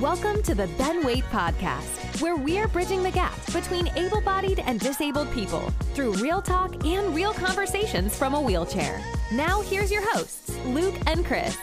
[0.00, 4.60] Welcome to the Then Wait Podcast, where we are bridging the gap between able bodied
[4.60, 8.98] and disabled people through real talk and real conversations from a wheelchair.
[9.30, 11.54] Now, here's your hosts, Luke and Chris.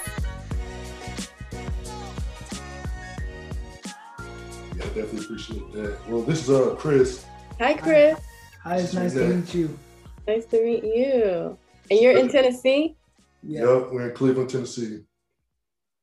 [4.75, 5.97] Yeah, I definitely appreciate that.
[6.07, 7.25] Well, this is uh Chris.
[7.59, 8.19] Hi, Chris.
[8.63, 9.79] Hi, it's nice to meet you.
[10.27, 11.57] Nice to meet you.
[11.89, 12.95] And you're in Tennessee?
[13.41, 13.61] Yeah.
[13.61, 14.99] Yep, we're in Cleveland, Tennessee.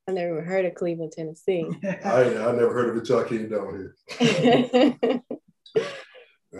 [0.07, 1.67] I never even heard of Cleveland, Tennessee.
[2.05, 5.21] I I never heard of it till I came down here.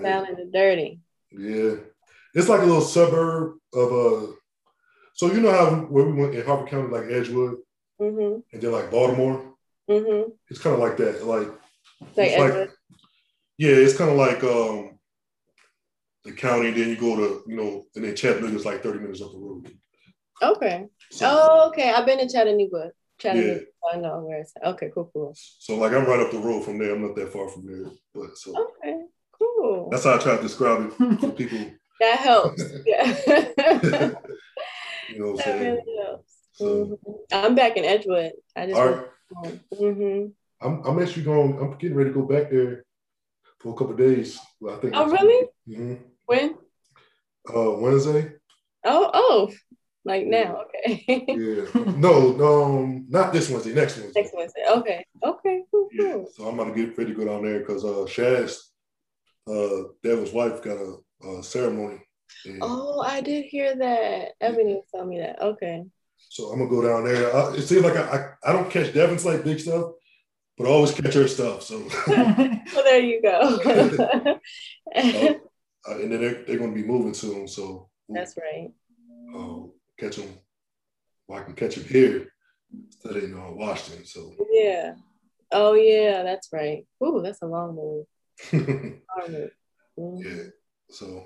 [0.03, 1.01] Down in the dirty.
[1.31, 1.77] Yeah,
[2.35, 4.33] it's like a little suburb of uh.
[5.15, 7.59] So you know how where we went in Harford County, like Edgewood,
[8.01, 8.41] Mm-hmm.
[8.53, 9.55] and then like Baltimore.
[9.89, 10.31] Mm-hmm.
[10.51, 11.25] It's kind of like that.
[11.25, 11.47] Like
[12.17, 12.71] Like, It's like-
[13.57, 14.99] yeah, it's kind of like um
[16.25, 16.73] the county.
[16.73, 19.39] Then you go to you know, and then Chattanooga is like thirty minutes up the
[19.39, 19.71] road.
[20.43, 20.87] okay.
[21.13, 21.91] So, Oh, okay.
[21.93, 22.91] I've been to Chattanooga.
[23.19, 23.61] Chattanooga.
[23.93, 24.67] I know where it's at.
[24.75, 25.35] Okay, cool, cool.
[25.37, 26.95] so like I'm right up the road from there.
[26.95, 29.03] I'm not that far from there, but so Okay,
[29.39, 29.89] cool.
[29.91, 31.59] that's how I try to describe it to people.
[32.01, 32.61] That helps.
[32.87, 33.07] Yeah.
[35.09, 35.61] you know what I'm that saying?
[35.63, 36.33] really helps.
[36.55, 36.65] So,
[37.07, 37.15] Mhm.
[37.33, 38.33] I'm back in Edgewood.
[38.57, 39.07] I just right.
[39.73, 40.27] Mm-hmm.
[40.67, 41.59] I'm, I'm actually going.
[41.59, 42.85] I'm getting ready to go back there
[43.61, 44.39] for a couple of days.
[44.69, 44.95] I think.
[44.97, 45.49] Oh, really?
[45.67, 45.95] hmm
[46.27, 46.57] When?
[47.49, 48.33] Uh, Wednesday.
[48.85, 49.53] Oh, oh,
[50.05, 50.63] like now.
[50.67, 51.25] Okay.
[51.35, 51.65] Yeah.
[51.97, 53.75] no, no, um, not this Wednesday.
[53.75, 54.21] Next Wednesday.
[54.21, 54.65] Next Wednesday.
[54.69, 55.07] Okay.
[55.23, 55.63] Okay.
[55.71, 55.89] Cool.
[55.93, 56.13] Yeah.
[56.13, 56.29] Cool.
[56.35, 58.59] So I'm gonna get ready to go down there because uh, Shaz,
[59.49, 60.97] uh, Devin's wife, got a,
[61.29, 62.01] a ceremony.
[62.61, 64.33] Oh, I did hear that.
[64.41, 65.41] Ebony told me that.
[65.41, 65.85] Okay.
[66.19, 67.35] So I'm gonna go down there.
[67.35, 68.03] I, it seems like I,
[68.45, 69.93] I, I don't catch Devin's like big stuff,
[70.59, 71.63] but I always catch her stuff.
[71.63, 71.83] So.
[72.75, 74.39] Well, there you go.
[75.87, 78.73] Uh, and then they're, they're going to be moving soon, so That's right.
[79.37, 79.67] uh,
[79.99, 80.29] catch them.
[81.29, 82.29] Well, I can catch them here
[82.73, 84.05] instead of in uh, Washington.
[84.05, 84.95] So Yeah.
[85.53, 86.23] Oh, yeah.
[86.23, 86.87] That's right.
[87.05, 88.07] Ooh, that's a long move.
[88.53, 89.51] yeah, Long move.
[90.27, 90.51] Mhm.
[90.91, 91.25] so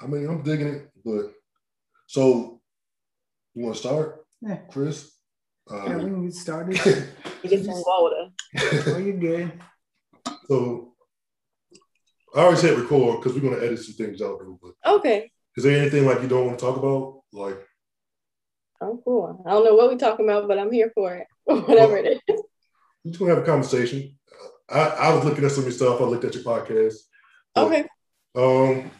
[0.00, 1.32] I mean, I'm digging it, but
[2.06, 2.60] so
[3.54, 4.56] you want to start, Yeah.
[4.70, 5.10] Chris?
[5.70, 6.74] Yeah, we Uh, can get started.
[7.42, 8.28] Get some water.
[8.88, 9.52] Oh, you're good.
[10.46, 10.94] so
[12.34, 14.38] I always hit record because we're going to edit some things out.
[14.40, 15.30] Though, but Okay.
[15.56, 17.22] is there anything like you don't want to talk about?
[17.32, 17.58] Like,
[18.82, 19.42] I'm cool.
[19.46, 21.26] I don't know what we're talking about, but I'm here for it.
[21.44, 22.42] Whatever it is.
[23.04, 24.16] we're just going to have a conversation.
[24.68, 26.00] I, I was looking at some of your stuff.
[26.00, 26.94] I looked at your podcast.
[27.56, 27.84] Okay.
[28.34, 28.90] Um.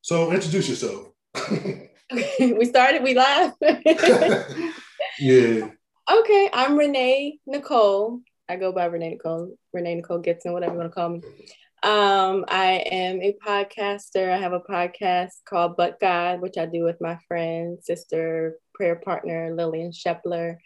[0.00, 1.08] So introduce yourself.
[2.40, 3.02] we started.
[3.02, 3.52] We live.
[5.18, 5.68] yeah.
[6.10, 8.20] Okay, I'm Renee Nicole.
[8.48, 11.22] I go by Renee Nicole, Renee Nicole Gibson, whatever you want to call me.
[11.84, 14.32] Um, I am a podcaster.
[14.32, 18.96] I have a podcast called But God, which I do with my friend, sister, prayer
[18.96, 20.56] partner, Lillian Shepler.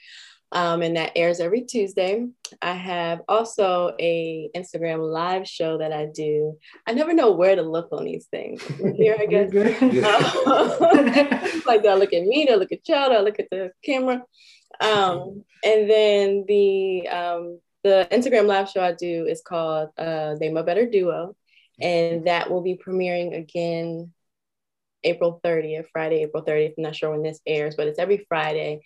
[0.52, 2.24] Um, and that airs every Tuesday.
[2.62, 6.56] I have also a Instagram live show that I do.
[6.86, 8.62] I never know where to look on these things.
[8.96, 9.50] Here, I You're guess.
[9.50, 10.04] good.
[11.66, 13.50] Like do I look at me, do I look at y'all, do I look at
[13.50, 14.22] the camera?
[14.80, 20.62] Um, and then the um, the Instagram live show I do is called uh, My
[20.62, 21.36] Better Duo,
[21.80, 24.12] and that will be premiering again
[25.04, 26.74] April 30th, Friday, April 30th.
[26.76, 28.80] I'm not sure when this airs, but it's every Friday,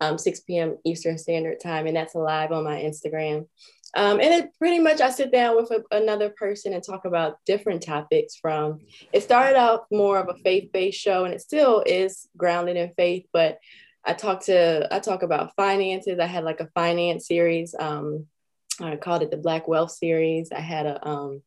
[0.00, 0.78] um, 6 p.m.
[0.84, 3.46] Eastern Standard Time, and that's live on my Instagram.
[3.94, 7.38] Um, and it pretty much I sit down with a, another person and talk about
[7.46, 8.36] different topics.
[8.36, 8.80] From
[9.12, 13.26] it started out more of a faith-based show, and it still is grounded in faith,
[13.32, 13.58] but
[14.04, 16.18] I talk to I talk about finances.
[16.18, 17.74] I had like a finance series.
[17.78, 18.26] Um,
[18.80, 20.52] I called it the Black Wealth series.
[20.52, 21.42] I had a um,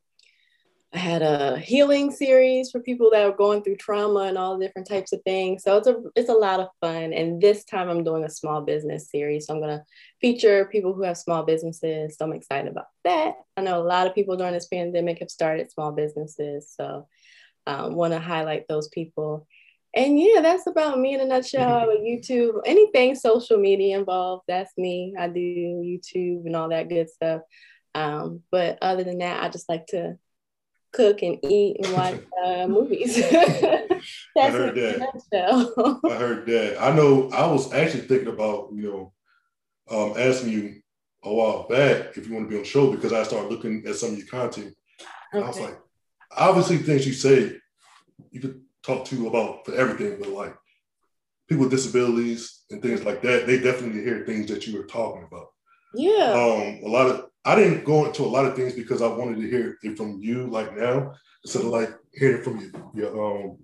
[0.93, 4.89] I had a healing series for people that are going through trauma and all different
[4.89, 5.63] types of things.
[5.63, 7.13] So it's a it's a lot of fun.
[7.13, 9.47] And this time I'm doing a small business series.
[9.47, 9.85] So I'm gonna
[10.19, 12.17] feature people who have small businesses.
[12.17, 13.35] So I'm excited about that.
[13.55, 16.73] I know a lot of people during this pandemic have started small businesses.
[16.75, 17.07] So
[17.67, 19.47] um, want to highlight those people.
[19.93, 21.69] And yeah, that's about me in a nutshell.
[21.69, 25.13] I a YouTube, anything social media involved, that's me.
[25.19, 27.41] I do YouTube and all that good stuff.
[27.93, 30.17] Um, but other than that, I just like to
[30.93, 33.15] cook and eat and watch uh, movies.
[33.31, 34.01] that's
[34.35, 35.13] heard me in a that.
[35.33, 36.01] nutshell.
[36.09, 36.81] I heard that.
[36.81, 37.29] I know.
[37.31, 39.13] I was actually thinking about you know,
[39.89, 40.81] um, asking you
[41.23, 43.85] a while back if you want to be on the show because I started looking
[43.85, 44.75] at some of your content.
[45.33, 45.77] And I was like,
[46.35, 47.57] obviously, things you say
[48.31, 50.55] you could talk to about for everything, but like
[51.47, 55.23] people with disabilities and things like that, they definitely hear things that you were talking
[55.23, 55.47] about.
[55.93, 56.31] yeah.
[56.31, 59.41] um a lot of I didn't go into a lot of things because I wanted
[59.41, 61.13] to hear it from you like now
[61.43, 63.57] instead of like hearing it from your, your um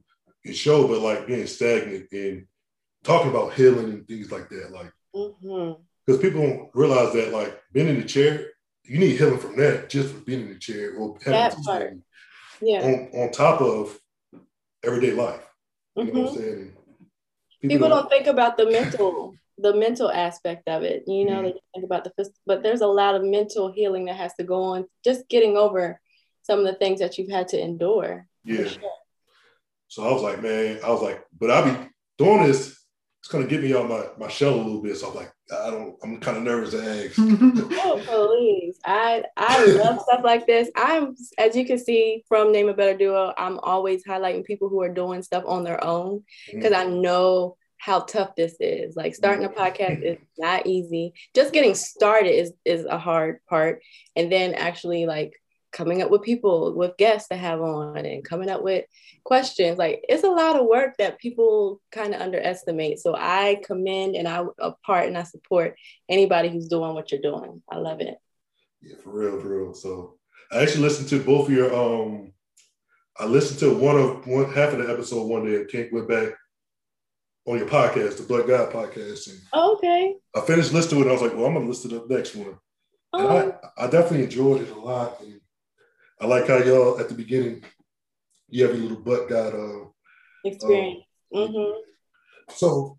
[0.43, 2.47] your show, but like being stagnant and
[3.03, 4.71] talking about healing and things like that.
[4.71, 4.91] Like
[6.05, 8.47] because people don't realize that like being in the chair
[8.87, 11.97] you need healing from that just for being in the chair or having That part.
[12.61, 12.81] Yeah.
[12.81, 13.99] on, on top of
[14.87, 15.43] everyday life.
[15.95, 16.37] You know what I'm Mhm.
[16.37, 16.73] saying?
[17.63, 21.03] And People don't think about the mental, the mental aspect of it.
[21.07, 21.43] You know, Mhm.
[21.43, 24.43] they think about the physical, but there's a lot of mental healing that has to
[24.43, 24.87] go on.
[25.03, 25.99] Just getting over
[26.43, 28.27] some of the things that you've had to endure.
[28.43, 28.65] Yeah.
[28.65, 28.91] sure.
[29.89, 32.77] So I was like, man, I was like, but I'll be doing this.
[33.27, 34.95] It's gonna get me out my, my shell a little bit.
[34.95, 35.97] So I'm like, I don't.
[36.01, 37.17] I'm kind of nervous to ask.
[37.83, 38.79] Oh, please.
[38.85, 40.69] I I love stuff like this.
[40.77, 44.81] I'm as you can see from Name a Better Duo, I'm always highlighting people who
[44.81, 46.53] are doing stuff on their own mm.
[46.53, 48.95] because I know how tough this is.
[48.95, 49.55] Like starting a mm.
[49.55, 51.11] podcast is not easy.
[51.35, 53.81] Just getting started is is a hard part.
[54.15, 55.33] And then actually like
[55.77, 58.83] coming up with people with guests to have on and coming up with
[59.23, 64.15] questions like it's a lot of work that people kind of underestimate so i commend
[64.15, 65.75] and i apart and i support
[66.09, 68.15] anybody who's doing what you're doing i love it
[68.81, 69.73] Yeah, for real, for real.
[69.73, 70.17] So
[70.51, 72.33] I actually listened to both of your um
[73.19, 75.65] I listened to one of one half of the episode one day.
[75.65, 76.29] Can't went back
[77.45, 79.29] on your podcast, the But God podcast.
[79.29, 81.09] And okay I finished listening to it.
[81.09, 82.57] I was like, well, I'm gonna listen to the next one.
[83.13, 85.21] And oh, I, I definitely enjoyed it a lot.
[85.21, 85.36] And
[86.19, 87.63] I like how y'all at the beginning
[88.49, 89.85] you have your little but God uh
[90.43, 91.03] experience.
[91.33, 91.71] hmm
[92.49, 92.97] so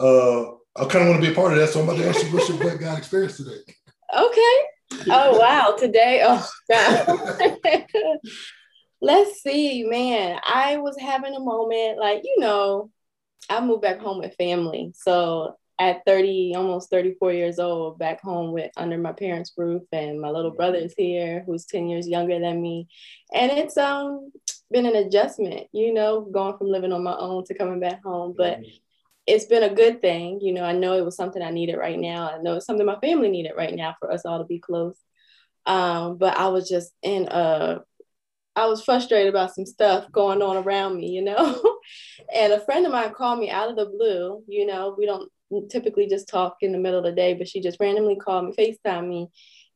[0.00, 0.42] uh
[0.78, 1.70] I kind of want to be a part of that.
[1.70, 3.62] So I'm about to ask you what's your but God experience today.
[4.14, 4.56] okay.
[5.10, 5.74] Oh wow.
[5.78, 7.06] Today oh god.
[9.00, 10.38] Let's see man.
[10.44, 12.90] I was having a moment like you know
[13.48, 18.52] i moved back home with family so at 30 almost 34 years old back home
[18.52, 22.40] with under my parents roof and my little brother is here who's 10 years younger
[22.40, 22.88] than me
[23.34, 24.32] and it's um
[24.70, 28.34] been an adjustment you know going from living on my own to coming back home
[28.36, 28.60] but
[29.26, 30.40] it's been a good thing.
[30.40, 32.30] You know, I know it was something I needed right now.
[32.30, 34.96] I know it's something my family needed right now for us all to be close.
[35.66, 37.80] Um, but I was just in a,
[38.54, 41.78] I was frustrated about some stuff going on around me, you know.
[42.34, 44.44] and a friend of mine called me out of the blue.
[44.46, 45.30] You know, we don't
[45.68, 48.52] typically just talk in the middle of the day, but she just randomly called me,
[48.52, 49.28] FaceTime me,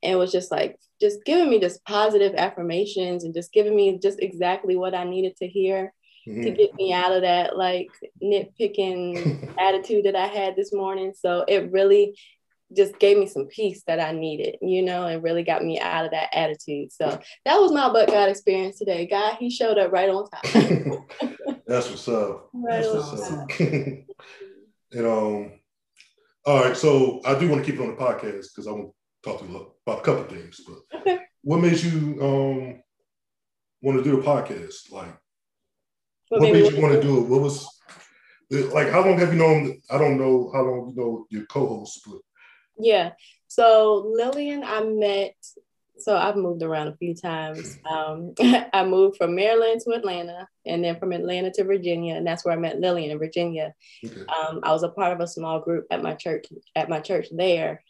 [0.03, 4.21] and was just like, just giving me just positive affirmations and just giving me just
[4.21, 5.93] exactly what I needed to hear
[6.27, 6.57] to Mhm.
[6.57, 7.89] get me out of that like
[8.23, 11.13] nitpicking attitude that I had this morning.
[11.15, 12.19] So it really
[12.77, 16.05] just gave me some peace that I needed, you know, and really got me out
[16.05, 16.93] of that attitude.
[16.93, 19.07] So that was my but God experience today.
[19.07, 21.05] God, he showed up right on time.
[21.67, 22.51] That's what's up.
[22.55, 23.51] Right That's what's up.
[24.93, 25.53] and um,
[26.47, 26.77] all right.
[26.77, 29.41] So I do want to keep it on the podcast because I want to talk
[29.41, 30.61] to you about a couple things.
[30.67, 31.19] But Okay.
[31.43, 32.83] what made you um
[33.83, 34.91] want to do a podcast?
[34.91, 35.15] Like,
[36.29, 37.29] What what made made you want to do it?
[37.29, 37.69] What was
[38.51, 38.89] like?
[38.91, 39.81] How long have you known?
[39.91, 42.21] I don't know how long you know your co-host, but
[42.79, 43.13] Yeah.
[43.49, 45.37] So Lillian, I met.
[46.01, 47.79] So I've moved around a few times.
[47.89, 48.35] Um,
[48.73, 52.55] I moved from Maryland to Atlanta, and then from Atlanta to Virginia, and that's where
[52.55, 53.75] I met Lillian in Virginia.
[54.05, 54.21] okay.
[54.23, 57.29] um, I was a part of a small group at my church at my church
[57.33, 57.83] there,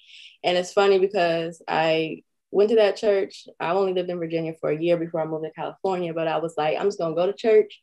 [0.43, 3.47] and it's funny because I went to that church.
[3.59, 6.39] I only lived in Virginia for a year before I moved to California, but I
[6.39, 7.81] was like, I'm just gonna go to church,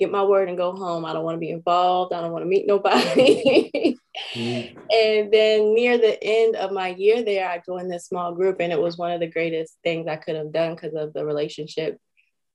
[0.00, 1.04] get my word, and go home.
[1.04, 2.12] I don't want to be involved.
[2.12, 3.96] I don't want to meet nobody.
[4.34, 4.76] Mhm.
[4.92, 8.72] and then near the end of my year there, I joined this small group, and
[8.72, 11.98] it was one of the greatest things I could have done because of the relationship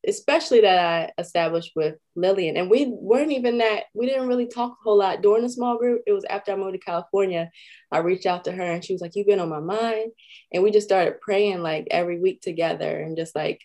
[0.07, 0.79] especially that
[1.17, 2.57] I established with Lillian.
[2.57, 5.77] And we weren't even that, we didn't really talk a whole lot during the small
[5.77, 6.01] group.
[6.05, 7.49] It was after I moved to California,
[7.91, 10.11] I reached out to her and she was like, You've been on my mind.
[10.53, 13.61] And we just started praying like every week together and just like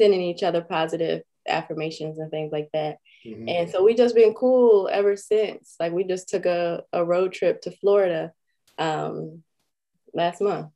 [0.00, 2.98] sending each other positive affirmations and things like that.
[3.24, 3.48] Mhm.
[3.50, 5.74] And so we just been cool ever since.
[5.78, 8.32] Like we just took a, a road trip to Florida
[8.78, 9.42] um,
[10.14, 10.68] last month.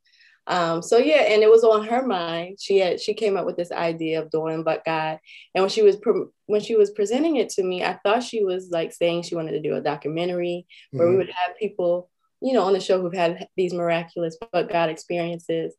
[0.47, 2.59] Um, so yeah, and it was on her mind.
[2.61, 5.17] She had she came up with this idea of doing but God,
[5.55, 8.43] and when she was pre- when she was presenting it to me, I thought she
[8.43, 11.17] was like saying she wanted to do a documentary where we Mhm.
[11.17, 12.11] would have people,
[12.41, 15.73] you know, on the show who've had these miraculous but God experiences.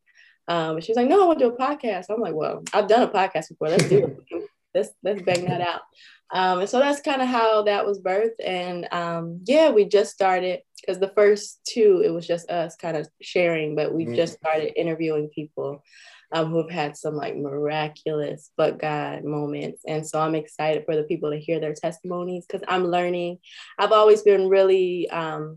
[0.49, 2.61] Um, but she was like, "No, I want to do a podcast." I'm like, "Well,
[2.73, 3.69] I've done a podcast before.
[3.69, 4.36] Let's do it.
[4.77, 5.81] Let's let's bang that out."
[6.31, 8.43] Um, and so that's kind of how that was birthed.
[8.45, 12.97] And um, yeah, we just started because the first two, it was just us kind
[12.97, 14.15] of sharing, but we Mhm.
[14.15, 15.83] just started interviewing people
[16.33, 19.83] um, who have had some like miraculous but God moments.
[19.87, 23.39] And so I'm excited for the people to hear their testimonies because I'm learning.
[23.79, 25.55] I've always been really, um,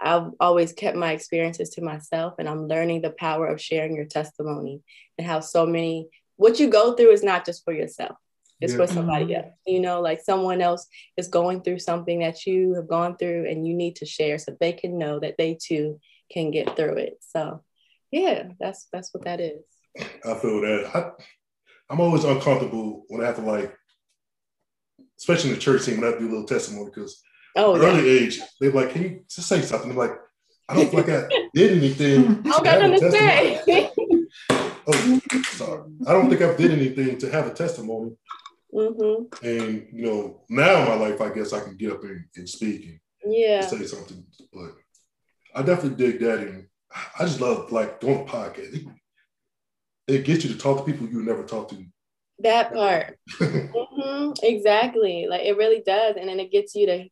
[0.00, 4.06] I've always kept my experiences to myself, and I'm learning the power of sharing your
[4.06, 4.80] testimony
[5.18, 8.16] and how so many, what you go through is not just for yourself
[8.60, 8.78] it's Yeah.
[8.78, 9.36] for somebody Mhm.
[9.44, 9.54] else.
[9.66, 10.86] You know, like someone else
[11.16, 14.56] is going through something that you have gone through and you need to share so
[14.60, 16.00] they can know that they too
[16.30, 17.18] can get through it.
[17.20, 17.62] So
[18.12, 19.62] Yeah, that's that's what that is.
[20.24, 20.90] I feel that.
[20.94, 21.12] I,
[21.88, 23.72] I'm always uncomfortable when I have to like,
[25.18, 27.22] especially in the church scene when I do a little testimony because
[27.56, 28.20] Oh, early yeah.
[28.20, 30.12] age they're like, "Can you just say something?" I'm like,
[30.68, 33.90] "I don't feel like I did anything." I don't to got nothing to say.
[34.86, 35.20] Oh,
[35.52, 35.82] sorry.
[36.06, 38.16] I don't think I've did anything to have a testimony.
[38.72, 42.24] Hmm And you know, now in my life, I guess I can get up and,
[42.36, 43.66] and speak and Yeah.
[43.66, 44.24] say something.
[44.52, 44.72] But
[45.54, 46.66] I definitely dig that, and
[47.18, 48.74] I just love like doing a podcast.
[48.74, 48.86] It,
[50.08, 51.84] it gets you to talk to people you never talk to.
[52.40, 53.18] That part.
[53.38, 55.26] hmm Exactly.
[55.28, 56.16] Like it really does.
[56.16, 57.04] And then it gets you to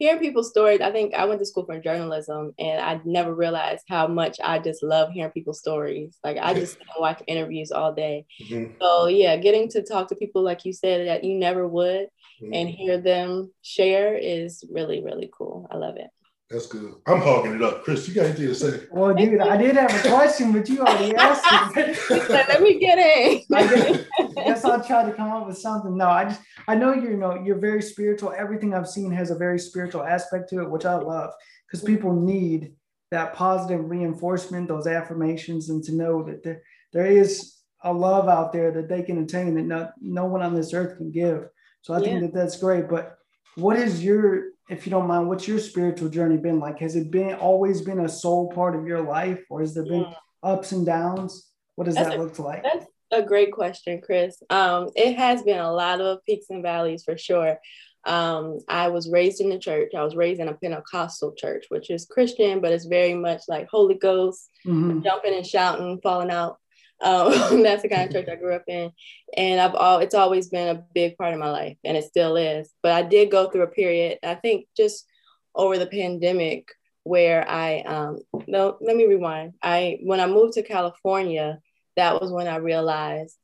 [0.00, 0.80] hear people's stories.
[0.82, 4.58] I think I went to school for journalism and I never realized how much I
[4.60, 6.18] just love hearing people's stories.
[6.24, 8.26] Like I just watch interviews all day.
[8.42, 8.74] Mhm.
[8.82, 12.08] So yeah, getting to talk to people like you said that you never would
[12.52, 15.68] and hear them share is really, really cool.
[15.70, 16.10] I love it.
[16.50, 16.94] That's good.
[17.06, 17.84] I'm hogging it up.
[17.84, 18.80] Chris, you got anything to say?
[18.90, 22.28] Well, dude, I did have a question, but you already asked He said, it.
[22.28, 23.42] Let me get in.
[23.56, 25.96] I guess, I guess I'll try to come up with something.
[25.96, 28.34] No, I just I know you're you know you're very spiritual.
[28.36, 31.30] Everything I've seen has a very spiritual aspect to it, which I love
[31.68, 32.72] because people need
[33.12, 38.52] that positive reinforcement, those affirmations, and to know that there there is a love out
[38.52, 41.48] there that they can attain that no, no one on this earth can give.
[41.82, 42.04] So I Yeah.
[42.06, 42.88] think that that's great.
[42.88, 43.16] But
[43.54, 46.78] what is your, if you don't mind, what's your spiritual journey been like?
[46.78, 50.04] Has it been always been a soul part of your life, or has there been
[50.04, 50.14] Mm.
[50.42, 51.50] ups and downs?
[51.74, 52.62] What does That's that a- look like?
[52.62, 54.40] That's a great question, Chris.
[54.48, 57.58] Um, it has been a lot of peaks and valleys for sure.
[58.06, 59.92] Um, I was raised in the church.
[59.94, 63.68] I was raised in a Pentecostal church, which is Christian, but it's very much like
[63.68, 65.02] Holy Ghost, Mhm.
[65.02, 66.56] jumping and shouting, falling out.
[67.02, 67.30] Um,
[67.62, 68.92] that's the kind of church I grew up in,
[69.36, 72.36] and I've all it's always been a big part of my life, and it still
[72.36, 72.72] is.
[72.82, 74.18] But I did go through a period.
[74.22, 75.06] I think just
[75.54, 76.68] over the pandemic
[77.02, 79.54] where I um no let me rewind.
[79.62, 81.58] I when I moved to California,
[81.96, 83.38] that was when I realized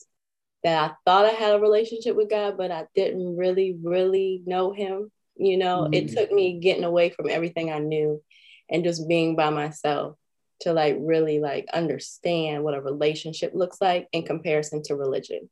[0.63, 4.73] that I thought I had a relationship with God, but I didn't really, really know
[4.73, 5.11] Him.
[5.37, 6.15] You know, it Mhm.
[6.15, 8.23] took me getting away from everything I knew
[8.69, 10.17] and just being by myself
[10.61, 15.49] to like really like understand what a relationship looks like in comparison to religion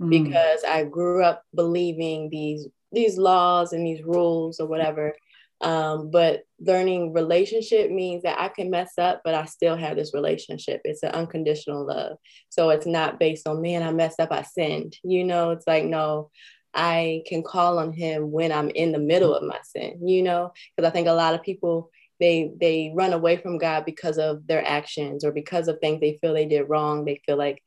[0.00, 0.10] Mhm.
[0.10, 5.14] because I grew up believing these these laws and these rules or whatever.
[5.60, 10.14] Um, but learning relationship means that I can mess up, but I still have this
[10.14, 10.80] relationship.
[10.84, 12.16] It's an unconditional love.
[12.48, 14.96] So it's not based on man, I messed up, I sinned.
[15.04, 16.30] You know, it's like no,
[16.72, 20.52] I can call on him when I'm in the middle of my sin, you know,
[20.76, 24.46] because I think a lot of people they they run away from God because of
[24.46, 27.04] their actions or because of things they feel they did wrong.
[27.04, 27.62] They feel like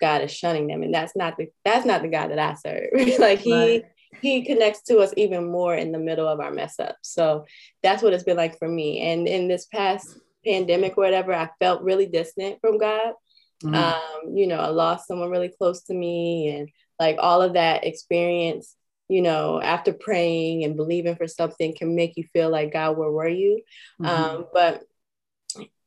[0.00, 2.90] God is shunning them, and that's not the that's not the God that I serve.
[3.18, 3.84] like He Right.
[4.20, 6.96] He connects to us even more in the middle of our mess up.
[7.02, 7.44] So
[7.82, 9.00] that's what it's been like for me.
[9.00, 10.06] And in this past
[10.44, 13.14] pandemic or whatever, I felt really distant from God.
[13.64, 13.74] Mhm.
[13.74, 16.68] Um, you know, I lost someone really close to me, and
[17.00, 18.76] like all of that experience.
[19.12, 23.10] You know, after praying and believing for something can make you feel like God, where
[23.10, 23.60] were you?
[24.00, 24.08] Mhm.
[24.08, 24.84] Um, but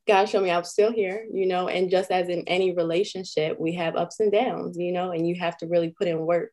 [0.08, 3.74] God showed me I'm still here, you know, and just as in any relationship, we
[3.74, 6.52] have ups and downs, you know, and you have to really put in work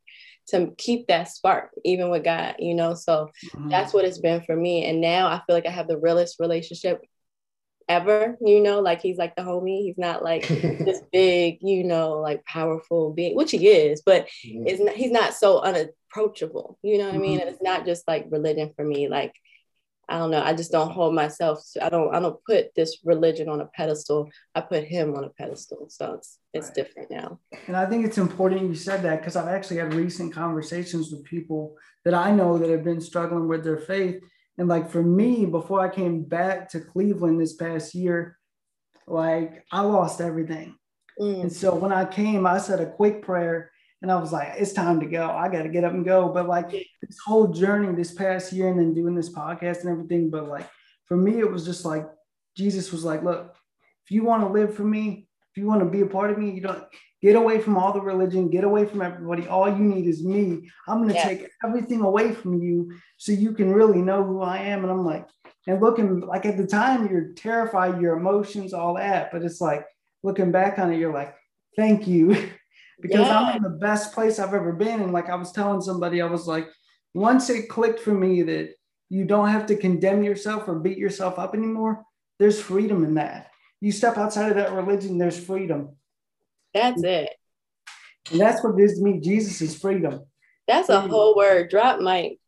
[0.49, 2.95] to keep that spark, even with God, you know.
[2.95, 3.71] So Mhm.
[3.71, 4.87] that's what it's been for me.
[4.87, 7.03] And now I feel like I have the realest relationship
[7.89, 9.83] ever, you know, like he's like the homie.
[9.83, 14.81] He's not like this big, you know, like powerful being, which he is, but it's
[14.81, 17.39] not, he's not so unapproachable, you know what I mean?
[17.39, 17.49] Mm-hmm.
[17.49, 19.09] And it's not just like religion for me.
[19.09, 19.35] Like,
[20.09, 20.43] I don't know.
[20.43, 21.63] I just don't hold myself.
[21.73, 22.15] To, I don't.
[22.15, 24.29] I don't put this religion on a pedestal.
[24.55, 25.89] I put him on a pedestal.
[25.89, 26.75] So it's it's Right.
[26.75, 27.39] different now.
[27.67, 31.25] And I think it's important you said that because I've actually had recent conversations with
[31.25, 34.23] people that I know that have been struggling with their faith.
[34.59, 38.39] And like for me, before I came back to Cleveland this past year,
[39.07, 40.77] like I lost everything.
[41.21, 43.71] Mm, And so when I came, I said a quick prayer
[44.03, 45.31] and I was like, it's time to go.
[45.31, 46.29] I got to get up and go.
[46.29, 50.31] But like this whole journey this past year and then doing this podcast and everything,
[50.31, 50.69] but like
[51.07, 52.07] for me, it was just like
[52.57, 53.55] Jesus was like, look,
[54.05, 56.39] if you want to live for me, if you want to be a part of
[56.39, 56.85] me, you don't
[57.23, 59.47] get away from all the religion, get away from everybody.
[59.47, 60.69] All you need is me.
[60.89, 61.25] I'm going to Yeah.
[61.29, 64.83] take everything away from you so you can really know who I am.
[64.83, 65.29] And I'm like,
[65.69, 69.31] and looking like at the time, you're terrified, your emotions, all that.
[69.31, 69.87] But it's like
[70.25, 71.35] looking back on it, you're like,
[71.77, 72.29] thank you.
[73.01, 73.39] because Yeah.
[73.39, 75.01] I'm in the best place I've ever been.
[75.01, 76.69] And like I was telling somebody, I was like,
[77.15, 78.71] once it clicked for me that
[79.11, 82.03] you don't have to condemn yourself or beat yourself up anymore,
[82.41, 83.51] there's freedom in that.
[83.81, 85.97] You step outside of that religion, there's freedom.
[86.75, 87.31] That's it.
[88.31, 90.25] And that's what gives me Jesus is freedom.
[90.69, 91.71] That's a whole word.
[91.71, 92.39] Drop mic.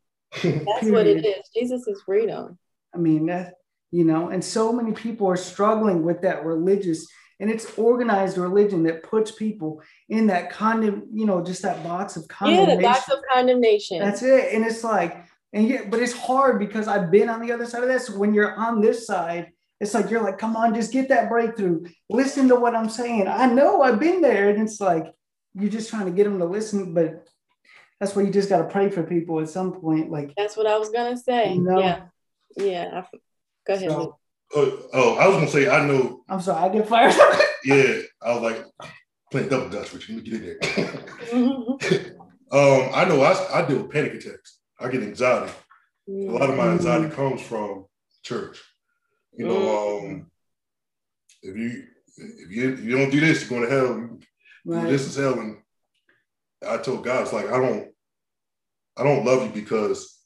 [0.42, 1.48] That's what it is.
[1.54, 2.58] Jesus is freedom.
[2.94, 3.54] I mean, that,
[3.90, 7.06] you know, and so many people are struggling with that religious.
[7.40, 12.16] and it's organized religion that puts people in that condemn, you know, just that box
[12.16, 12.70] of condemnation.
[12.70, 13.98] Yeah, the box of condemnation.
[13.98, 14.54] That's it.
[14.54, 17.82] And it's like, and yeah, but it's hard because I've been on the other side
[17.82, 18.08] of this.
[18.08, 21.84] When you're on this side, it's like you're like, come on, just get that breakthrough.
[22.08, 23.28] Listen to what I'm saying.
[23.28, 24.50] I know I've been there.
[24.50, 25.06] And it's like
[25.54, 27.26] you're just trying to get them to listen, but
[28.00, 30.10] that's where you just got to pray for people at some point.
[30.10, 31.54] Like that's what I was gonna say.
[31.54, 31.78] You know?
[31.78, 32.02] Yeah,
[32.56, 33.02] yeah.
[33.02, 33.16] I,
[33.66, 33.90] go ahead.
[33.90, 34.18] So,
[34.54, 36.24] oh, oh, I was gonna say I know.
[36.28, 37.14] I'm sorry, I get fired.
[37.64, 38.64] yeah, I was like
[39.30, 40.16] playing double dutch with you.
[40.16, 42.16] Let me get in there.
[42.52, 44.58] um, I know I, I deal with panic attacks.
[44.78, 45.52] I get anxiety.
[46.08, 46.30] Mm-hmm.
[46.30, 47.14] A lot of my anxiety mm.
[47.14, 47.86] comes from
[48.22, 48.60] church.
[49.36, 50.06] You know, mm-hmm.
[50.06, 50.30] um,
[51.42, 51.84] if you
[52.16, 54.18] if you if you don't do this, you're going to hell.
[54.64, 54.88] Right.
[54.90, 55.38] This is hell.
[55.38, 55.58] And
[56.66, 57.88] I told God, it's like I don't
[58.96, 60.18] I don't love you because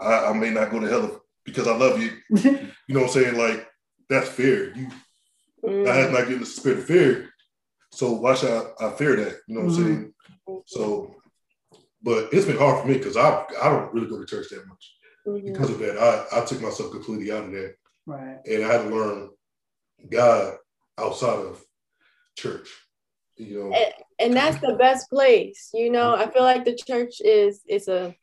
[0.00, 2.12] I, I may not go to hell because I love you.
[2.30, 3.36] you know what I'm saying?
[3.36, 3.68] Like
[4.08, 4.74] that's fear.
[4.74, 4.88] You
[5.64, 5.88] mm.
[5.88, 7.30] I have not given the spirit of fear.
[7.92, 9.38] So why should I, I fear that?
[9.46, 9.82] You know what mm-hmm.
[9.82, 10.14] I'm
[10.46, 10.64] saying?
[10.66, 11.14] So,
[12.02, 14.66] but it's been hard for me because I I don't really go to church that
[14.66, 14.94] much.
[15.26, 15.52] Mm-hmm.
[15.52, 17.74] Because of that, I, I took myself completely out of that.
[18.08, 18.38] Right.
[18.46, 19.28] And I had to learn
[20.10, 20.54] God
[20.96, 21.62] outside of
[22.38, 22.70] church.
[23.36, 23.76] You know.
[23.76, 25.68] And, and that's the best place.
[25.74, 28.14] You know, I feel like the church is is a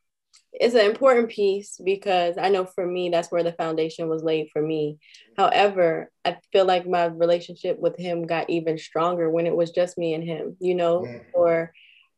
[0.51, 4.49] it's an important piece because I know for me that's where the foundation was laid
[4.51, 4.97] for me.
[5.37, 9.99] However, I feel like my relationship with him got even stronger when it was just
[9.99, 10.57] me and him.
[10.59, 11.29] You know, mm-hmm.
[11.31, 11.71] for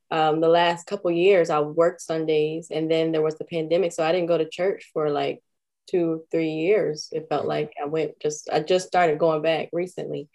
[0.09, 4.05] um, the last couple years, I worked Sundays, and then there was the pandemic, so
[4.05, 5.43] I didn't go to church for like
[5.89, 7.09] two, three years.
[7.11, 7.49] It felt mm-hmm.
[7.49, 10.29] like I went just I just started going back recently,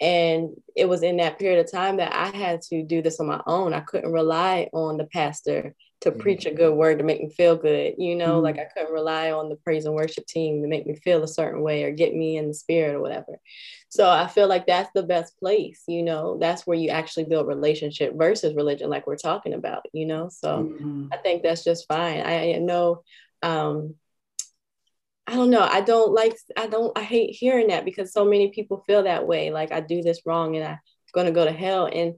[0.00, 3.26] and it was in that period of time that I had to do this on
[3.26, 3.72] my own.
[3.72, 6.20] I couldn't rely on the pastor to mm-hmm.
[6.20, 7.94] preach a good word to make me feel good.
[7.98, 8.44] You know, mm-hmm.
[8.44, 11.28] like I couldn't rely on the praise and worship team to make me feel a
[11.28, 13.40] certain way or get me in the spirit or whatever.
[13.88, 17.46] So I feel like that's the best place, you know, that's where you actually build
[17.46, 20.28] relationship versus religion, like we're talking about, you know.
[20.28, 21.06] So mm-hmm.
[21.12, 22.20] I think that's just fine.
[22.20, 23.02] I, I know
[23.42, 23.94] um
[25.26, 25.62] I don't know.
[25.62, 29.26] I don't like, I don't, I hate hearing that because so many people feel that
[29.26, 29.50] way.
[29.50, 30.78] Like I do this wrong and I'm
[31.12, 31.88] going to go to hell.
[31.92, 32.14] And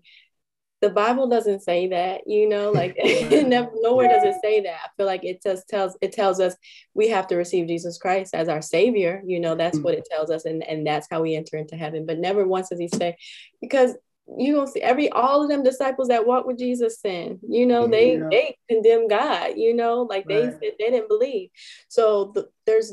[0.81, 2.97] the Bible doesn't say that, you know, like
[3.31, 4.79] never, nowhere does it say that.
[4.85, 6.55] I feel like it just tells, it tells us
[6.95, 9.23] we have to receive Jesus Christ as our savior.
[9.25, 9.85] You know, that's mm.
[9.85, 10.45] what it tells us.
[10.45, 12.05] And, and that's how we enter into heaven.
[12.05, 13.17] But never once does he say,
[13.61, 13.97] because
[14.37, 17.39] you don't see every all of them disciples that walk with Jesus sin.
[17.49, 18.29] You know, they yeah.
[18.31, 19.55] they condemn God.
[19.57, 20.43] You know, like right.
[20.45, 21.51] they said they didn't believe.
[21.89, 22.93] So the, there's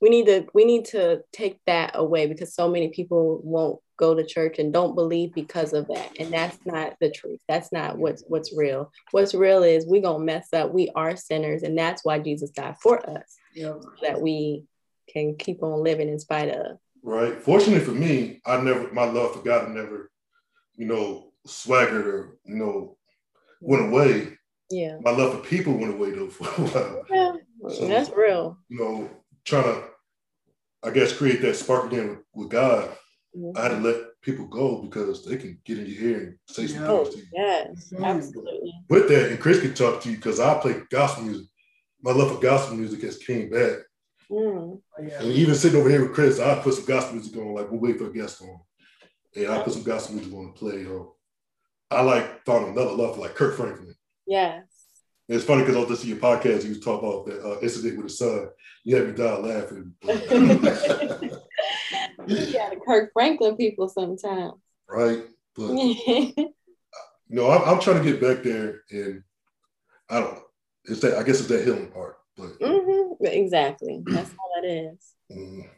[0.00, 4.14] we need to we need to take that away because so many people won't go
[4.14, 7.98] to church and don't believe because of that and that's not the truth that's not
[7.98, 12.04] what's what's real what's real is we gonna mess up we are sinners and that's
[12.04, 13.72] why jesus died for us yeah.
[13.80, 14.62] so that we
[15.12, 19.32] can keep on living in spite of right fortunately for me i never my love
[19.32, 20.10] for god never
[20.78, 22.96] you know, swaggered or, you know,
[23.60, 24.38] went away.
[24.70, 24.98] Yeah.
[25.02, 27.04] My love for people went away though for a while.
[27.10, 27.32] Yeah,
[27.74, 28.56] so, that's real.
[28.68, 29.10] You know,
[29.44, 29.82] trying to,
[30.82, 32.88] I guess, create that spark again with, with God.
[33.36, 33.58] Mm-hmm.
[33.58, 36.66] I had to let people go because they can get in your ear and say
[36.68, 37.26] some oh, things to you.
[37.34, 38.72] Yes, absolutely.
[38.88, 41.46] With that, and Chris can talk to you because I play gospel music.
[42.02, 43.78] My love for gospel music has came back.
[44.30, 44.80] Mm.
[44.98, 47.80] And even sitting over here with Chris, I put some gospel music on, like we'll
[47.80, 48.60] wait for a guest on.
[49.34, 50.84] Yeah, I put some gospel music on to play.
[50.86, 51.12] Or
[51.90, 53.94] I like found another love for like Kirk Franklin.
[54.26, 54.64] Yes.
[55.28, 56.64] And it's funny because I was listening to your podcast.
[56.64, 58.48] You was talking about that uh, incident with his son.
[58.84, 59.92] You had me die laughing.
[62.26, 64.54] you got to Kirk Franklin people sometimes.
[64.88, 66.54] Right, but you
[67.28, 69.22] know, I'm, I'm, trying to get back there, and
[70.08, 70.34] I don't.
[70.34, 70.42] Know.
[70.84, 73.26] It's that I guess it's that healing part, but mm-hmm.
[73.26, 75.12] exactly that's all it is.
[75.30, 75.68] Mm-hmm.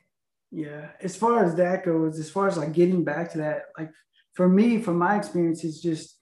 [0.51, 3.91] Yeah, as far as that goes, as far as like getting back to that, like
[4.35, 6.17] for me, from my experience, it's just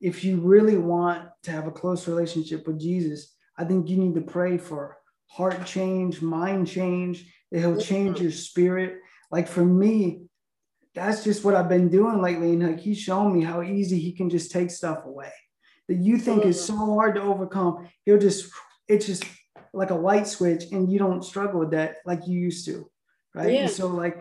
[0.00, 4.14] if you really want to have a close relationship with Jesus, I think you need
[4.14, 8.98] to pray for heart change, mind change, that he'll change your spirit.
[9.30, 10.22] Like for me,
[10.94, 12.52] that's just what I've been doing lately.
[12.52, 15.32] And like he's shown me how easy he can just take stuff away
[15.88, 16.78] that you think is mm-hmm.
[16.78, 17.88] so hard to overcome.
[18.04, 18.50] He'll just,
[18.88, 19.24] it's just
[19.72, 22.90] like a light switch, and you don't struggle with that like you used to
[23.34, 23.52] right?
[23.52, 23.60] Yeah.
[23.60, 24.18] And so like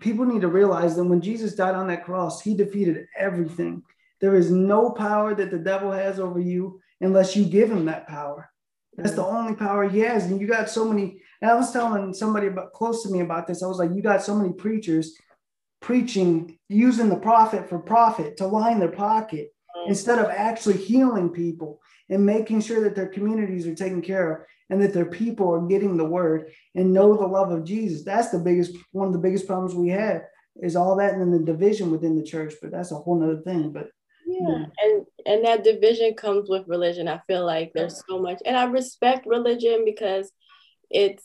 [0.00, 3.82] people need to realize that when Jesus died on that cross, he defeated everything.
[4.20, 8.08] There is no power that the devil has over you unless you give him that
[8.08, 8.50] power.
[8.96, 10.26] That's the only power he has.
[10.26, 13.46] And you got so many, and I was telling somebody about close to me about
[13.46, 13.62] this.
[13.62, 15.16] I was like, you got so many preachers
[15.80, 19.88] preaching, using the prophet for profit to line their pocket mm.
[19.88, 24.42] instead of actually healing people and making sure that their communities are taken care of
[24.70, 28.04] and that their people are getting the word and know the love of Jesus.
[28.04, 30.22] That's the biggest one of the biggest problems we have
[30.56, 33.40] is all that and then the division within the church, but that's a whole nother
[33.42, 33.72] thing.
[33.72, 33.90] But
[34.26, 37.08] yeah, and and that division comes with religion.
[37.08, 40.30] I feel like there's so much, and I respect religion because
[40.90, 41.24] it's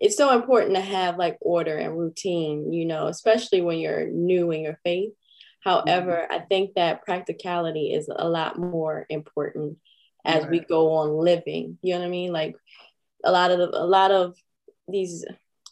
[0.00, 4.50] it's so important to have like order and routine, you know, especially when you're new
[4.50, 5.10] in your faith.
[5.66, 5.88] Mm-hmm.
[5.88, 9.78] However, I think that practicality is a lot more important
[10.26, 10.50] as right.
[10.50, 11.78] we go on living.
[11.82, 12.32] You know what I mean?
[12.32, 12.56] Like
[13.24, 14.36] a lot of the, a lot of
[14.88, 15.24] these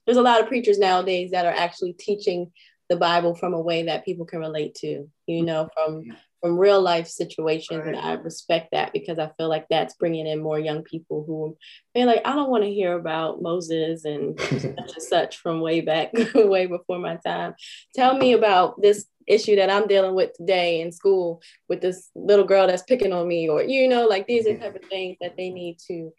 [0.06, 2.52] there's a lot of preachers nowadays that are actually teaching
[2.90, 6.04] the Bible from a way that people can relate to, you know, from
[6.44, 7.80] from real life situations.
[7.80, 7.94] Right.
[7.94, 11.56] And I respect that because I feel like that's bringing in more young people who
[11.94, 15.80] they're like, I don't want to hear about Moses and such and such from way
[15.80, 17.54] back, way before my time.
[17.94, 22.44] Tell me about this issue that I'm dealing with today in school with this little
[22.44, 25.36] girl that's picking on me, or you know, like these are type of things that
[25.36, 26.12] they need to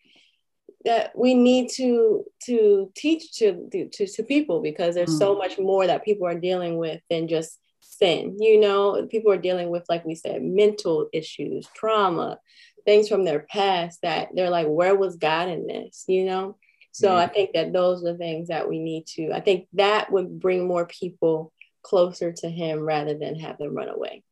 [0.86, 5.20] that we need to to teach to to, to people because there's mm.
[5.20, 9.38] so much more that people are dealing with than just sin you know people are
[9.38, 12.40] dealing with like we said mental issues trauma
[12.86, 16.56] things from their past that they're like where was god in this you know
[16.92, 17.16] so mm.
[17.16, 20.40] i think that those are the things that we need to i think that would
[20.40, 21.52] bring more people
[21.86, 24.24] closer to him rather than have them run away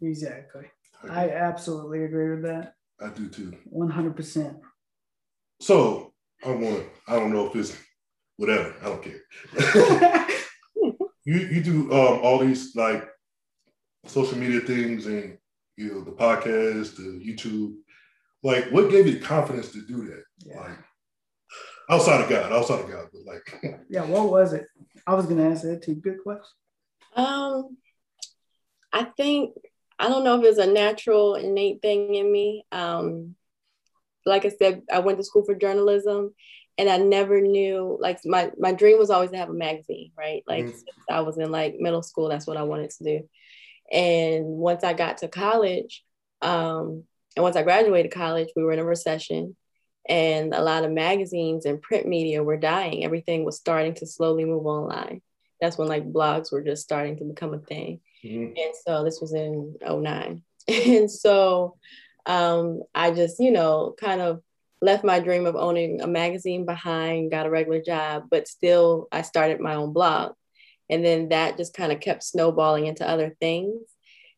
[0.00, 0.64] exactly
[1.10, 4.60] i absolutely agree with that i do too 100%
[5.60, 6.12] so
[6.44, 7.76] I want I don't know if it's
[8.36, 8.74] whatever.
[8.82, 10.26] I don't care.
[11.24, 13.08] you you do um, all these like
[14.06, 15.38] social media things and
[15.76, 17.74] you know the podcast, the YouTube.
[18.42, 20.24] Like, what gave you the confidence to do that?
[20.44, 20.60] Yeah.
[20.60, 20.78] Like
[21.88, 24.66] outside of God, outside of God, but like yeah, what was it?
[25.06, 25.94] I was gonna ask that too.
[25.94, 26.56] Good question.
[27.14, 27.76] Um,
[28.92, 29.54] I think
[29.98, 32.64] I don't know if it's a natural innate thing in me.
[32.72, 33.36] Um,
[34.26, 36.34] like I said, I went to school for journalism
[36.78, 40.42] and I never knew like my my dream was always to have a magazine, right?
[40.46, 40.82] Like mm.
[41.10, 43.28] I was in like middle school, that's what I wanted to do.
[43.90, 46.02] And once I got to college,
[46.40, 47.04] um,
[47.36, 49.56] and once I graduated college, we were in a recession
[50.08, 53.04] and a lot of magazines and print media were dying.
[53.04, 55.22] Everything was starting to slowly move online.
[55.62, 58.00] That's when like blogs were just starting to become a thing.
[58.24, 58.54] Mm-hmm.
[58.56, 60.42] And so this was in 09.
[60.68, 61.76] and so
[62.26, 64.42] um, I just, you know, kind of
[64.80, 69.22] left my dream of owning a magazine behind, got a regular job, but still I
[69.22, 70.32] started my own blog.
[70.90, 73.82] And then that just kind of kept snowballing into other things.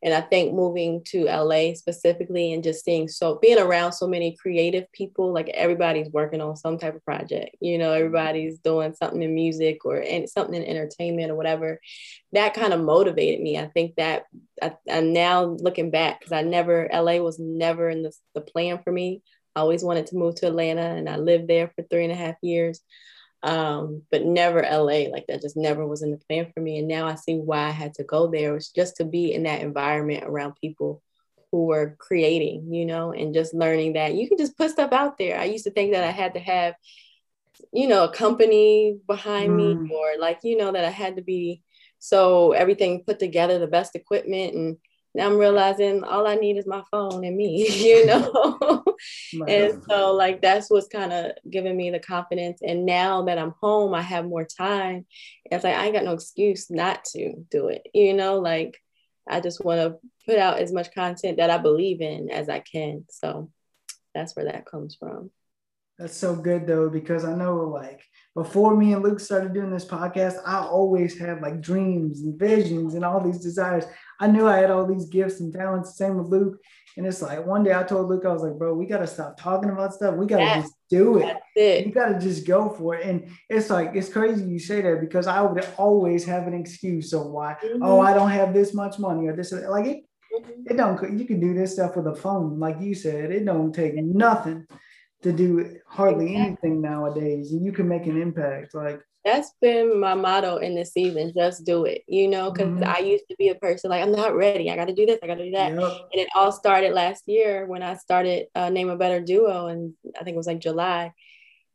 [0.04, 4.36] And I think moving to LA specifically and just seeing so being around so many
[4.36, 8.04] creative people, like everybody's working on some type of project, you know, mm-hmm.
[8.04, 11.80] everybody's doing something in music or something in entertainment or whatever.
[12.32, 13.58] That kind of motivated me.
[13.58, 14.24] I think that
[14.62, 18.80] I, am now looking back because I never, LA was never in the, the plan
[18.84, 19.22] for me.
[19.56, 22.16] I always wanted to move to Atlanta and I lived there for three and a
[22.16, 22.82] half years
[23.44, 25.10] um, but never LA.
[25.10, 26.78] Like that just never was in the plan for me.
[26.78, 28.50] And now I see why I had to go there.
[28.50, 31.02] It was just to be in that environment around people
[31.52, 35.18] who were creating, you know, and just learning that you can just put stuff out
[35.18, 35.38] there.
[35.38, 36.74] I used to think that I had to have,
[37.70, 39.82] you know, a company behind mm.
[39.82, 41.62] me or like, you know, that I had to be
[41.98, 44.76] so everything put together, the best equipment and
[45.20, 48.84] I'm realizing all I need is my phone and me, you know?
[49.48, 52.60] and so like that's what's kind of giving me the confidence.
[52.62, 55.06] And now that I'm home, I have more time.
[55.44, 58.78] It's like I ain't got no excuse not to do it, you know, like
[59.28, 62.60] I just want to put out as much content that I believe in as I
[62.60, 63.04] can.
[63.10, 63.50] So
[64.14, 65.30] that's where that comes from.
[65.98, 68.02] That's so good though, because I know like
[68.34, 72.94] before me and Luke started doing this podcast, I always had like dreams and visions
[72.94, 73.84] and all these desires.
[74.18, 75.96] I knew I had all these gifts and talents.
[75.96, 76.60] Same with Luke.
[76.96, 79.06] And it's like one day I told Luke, I was like, bro, we got to
[79.06, 80.16] stop talking about stuff.
[80.16, 81.36] We got to just do it.
[81.54, 81.86] it.
[81.86, 83.06] You got to just go for it.
[83.06, 87.12] And it's like, it's crazy you say that because I would always have an excuse
[87.12, 87.82] of why, mm-hmm.
[87.82, 89.52] oh, I don't have this much money or this.
[89.52, 90.62] Like it, mm-hmm.
[90.70, 92.58] it don't, you can do this stuff with a phone.
[92.58, 94.66] Like you said, it don't take nothing
[95.24, 100.12] to do hardly anything nowadays and you can make an impact like that's been my
[100.12, 102.84] motto in the season just do it you know because mm-hmm.
[102.84, 105.26] i used to be a person like i'm not ready i gotta do this i
[105.26, 105.80] gotta do that yep.
[105.80, 109.94] and it all started last year when i started uh, name a better duo and
[110.20, 111.10] i think it was like july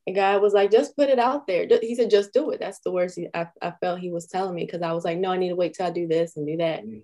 [0.05, 2.81] and god was like just put it out there he said just do it that's
[2.81, 5.31] the words he, I, I felt he was telling me because i was like no
[5.31, 6.99] i need to wait till i do this and do that mm-hmm.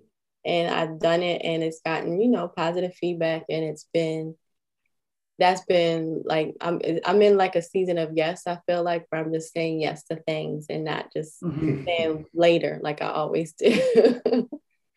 [0.45, 4.35] and i've done it and it's gotten you know positive feedback and it's been
[5.37, 8.47] that's been like I'm I'm in like a season of yes.
[8.47, 11.83] I feel like where I'm just saying yes to things and not just mm-hmm.
[11.85, 13.69] saying later like I always do.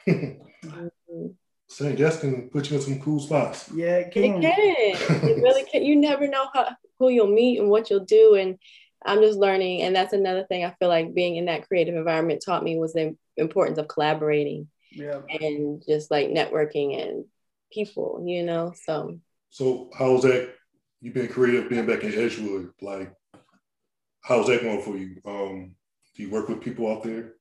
[0.07, 1.27] mm-hmm.
[1.71, 3.71] Saying yes can put you in some cool spots.
[3.75, 4.43] Yeah, it can.
[4.43, 5.29] It can.
[5.29, 5.83] it really can.
[5.83, 8.59] You never know how, who you'll meet and what you'll do, and
[9.05, 9.83] I'm just learning.
[9.83, 12.93] And that's another thing I feel like being in that creative environment taught me was
[12.93, 15.21] the importance of collaborating Yeah.
[15.29, 17.25] and just like networking and
[17.73, 18.73] people, you know?
[18.85, 20.55] So So how's that?
[21.01, 22.71] You've been creative, being back in Edgewood.
[22.83, 23.13] Like,
[24.23, 25.21] how's that going for you?
[25.25, 25.75] Um,
[26.17, 27.35] do you work with people out there?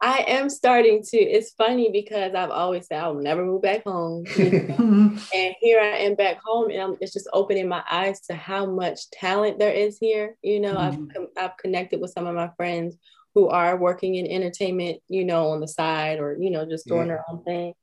[0.00, 1.18] I am starting to.
[1.18, 4.24] It's funny because I've always said I'll never move back home.
[4.36, 5.18] you know?
[5.34, 8.64] and here I am back home, and I'm, it's just opening my eyes to how
[8.66, 10.36] much talent there is here.
[10.42, 11.12] You know, I've Mhm.
[11.14, 12.96] com- I've connected with some of my friends
[13.34, 17.08] who are working in entertainment, you know, on the side or you know just doing
[17.08, 17.74] their own thing.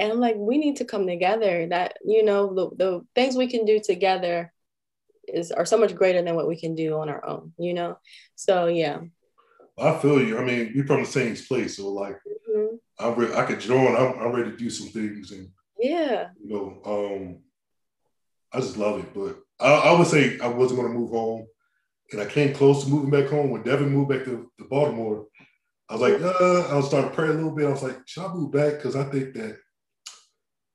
[0.00, 1.66] And I'm like, we need to come together.
[1.68, 4.50] That you know, the the things we can do together
[5.28, 7.52] is are so much greater than what we can do on our own.
[7.58, 7.98] You know,
[8.34, 9.00] so yeah.
[9.78, 10.38] I feel you.
[10.38, 12.18] I mean, we're from the same place, so like,
[12.50, 12.78] Mhm.
[12.98, 13.94] I'm re- I could join.
[13.94, 16.30] I'm, I'm ready to do some things, and Yeah.
[16.42, 17.38] you know, um,
[18.52, 19.14] I just love it.
[19.14, 21.46] But I, I would say I wasn't going to move home,
[22.12, 23.50] and I came close to moving back home.
[23.50, 25.26] When Devin moved back to, to Baltimore,
[25.88, 27.66] I was like, uh, I was starting to pray a little bit.
[27.66, 28.74] I was like, should I move back?
[28.76, 29.56] Because I think that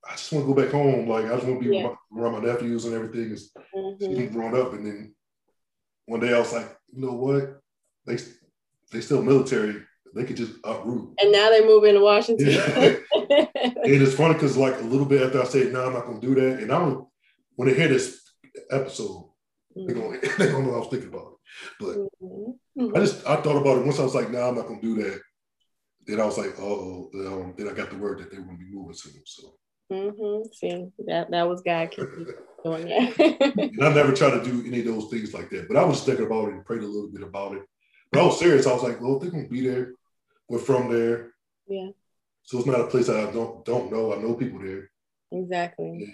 [0.08, 1.08] I just want to go back home.
[1.08, 1.88] Like I just want to be Yeah.
[1.88, 3.32] with my, around my nephews and everything.
[3.32, 4.00] Is Mhm.
[4.02, 5.16] mm growing up, and then
[6.06, 7.60] one day I was like, you know what?
[8.06, 8.18] They
[8.92, 9.82] they still military.
[10.14, 11.14] They could just uproot.
[11.20, 12.50] And now they're moving to Washington.
[12.50, 12.96] Yeah.
[13.86, 16.20] And it's funny because like a little bit after I said, no, I'm not gonna
[16.20, 16.60] do that.
[16.62, 17.06] And I'm
[17.56, 18.22] when they hear this
[18.72, 19.30] episode,
[19.76, 21.38] they're gonna they gonna know I was thinking about it.
[21.80, 22.96] But Mhm.
[22.96, 24.96] I just I thought about it once I was like, no, I'm not gonna do
[25.04, 25.22] that.
[26.08, 28.58] Then I was like, oh, um, then I got the word that they were gonna
[28.58, 29.22] be moving soon.
[29.26, 29.58] So
[29.92, 30.54] Mhm.
[30.54, 32.28] See, that that was God keeping
[32.64, 33.20] doing that.
[33.56, 35.68] and I never try to do any of those things like that.
[35.68, 37.64] But I was thinking about it and prayed a little bit about it.
[38.12, 38.66] But I was serious.
[38.66, 39.94] I was like, well, they're gonna be there,
[40.50, 41.32] we're from there.
[41.68, 41.90] yeah,
[42.44, 44.14] So it's not a place that I don't don't know.
[44.14, 44.90] I know people there.
[45.32, 46.12] exactly.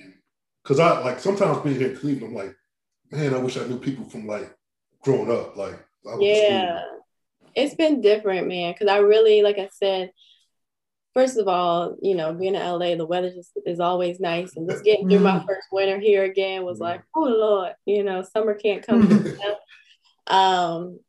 [0.64, 2.56] Because I like sometimes being here in Cleveland, I'm like,
[3.12, 4.54] man, I wish I knew people from like
[5.02, 5.56] growing up.
[5.56, 5.80] Like.
[6.20, 6.82] Yeah,
[7.56, 8.74] it's been different, man.
[8.74, 10.12] Because I really, like I said,
[11.13, 14.69] first of all, you know, being in LA, the weather just is always nice, and
[14.69, 15.45] just getting through my Mhm.
[15.45, 19.02] first winter here again was like, oh Lord, you know, summer can't come.
[20.28, 21.00] um,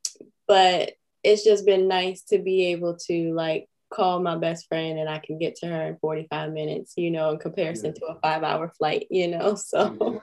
[0.49, 5.09] but it's just been nice to be able to like call my best friend and
[5.09, 8.43] I can get to her in 45 minutes, you know, in comparison to a five
[8.43, 9.55] hour flight, you know.
[9.69, 10.23] So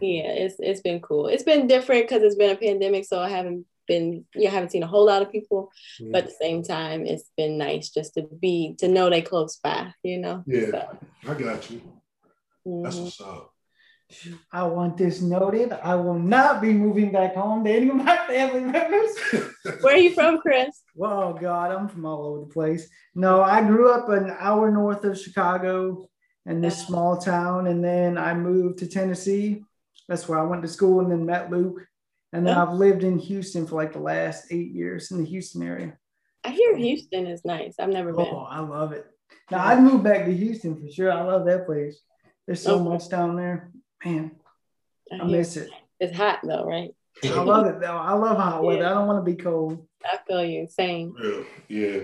[0.00, 1.28] yeah, it's it's been cool.
[1.28, 4.70] It's been different because it's been a pandemic, so I haven't been yeah, I haven't
[4.70, 5.70] seen a whole lot of people,
[6.10, 9.56] but at the same time, it's been nice just to be to know they close
[9.56, 10.42] by, you know.
[10.46, 10.70] Yeah.
[10.70, 11.80] So, I got you.
[12.64, 13.04] That's mhm.
[13.04, 13.54] what's up.
[14.52, 15.72] I want this noted.
[15.72, 19.16] I will not be moving back home to any of my family members.
[19.80, 20.82] Where are you from, Chris?
[21.00, 22.88] Oh God, I'm from all over the place.
[23.14, 26.08] No, I grew up an hour north of Chicago
[26.46, 29.64] in this small town, and then I moved to Tennessee.
[30.08, 31.86] That's where I went to school and then met Luke.
[32.34, 32.62] And then Oh.
[32.62, 35.96] I've lived in Houston for like the last eight years in the Houston area.
[36.42, 37.76] I hear Houston is nice.
[37.78, 38.26] I've never been.
[38.28, 39.06] Oh, I love it.
[39.52, 41.12] Now I'd move back to Houston for sure.
[41.12, 42.00] I love that place.
[42.46, 42.88] There's so Okay.
[42.88, 43.70] much down there.
[44.04, 44.32] Man,
[45.12, 45.70] I hear- miss it.
[46.00, 46.90] It's hot though, right?
[47.22, 47.96] I love it though.
[47.96, 48.84] I love hot weather.
[48.84, 49.86] I don't want to be cold.
[50.04, 50.66] I feel you.
[50.68, 51.14] Same.
[51.18, 51.44] Real.
[51.68, 52.00] Yeah.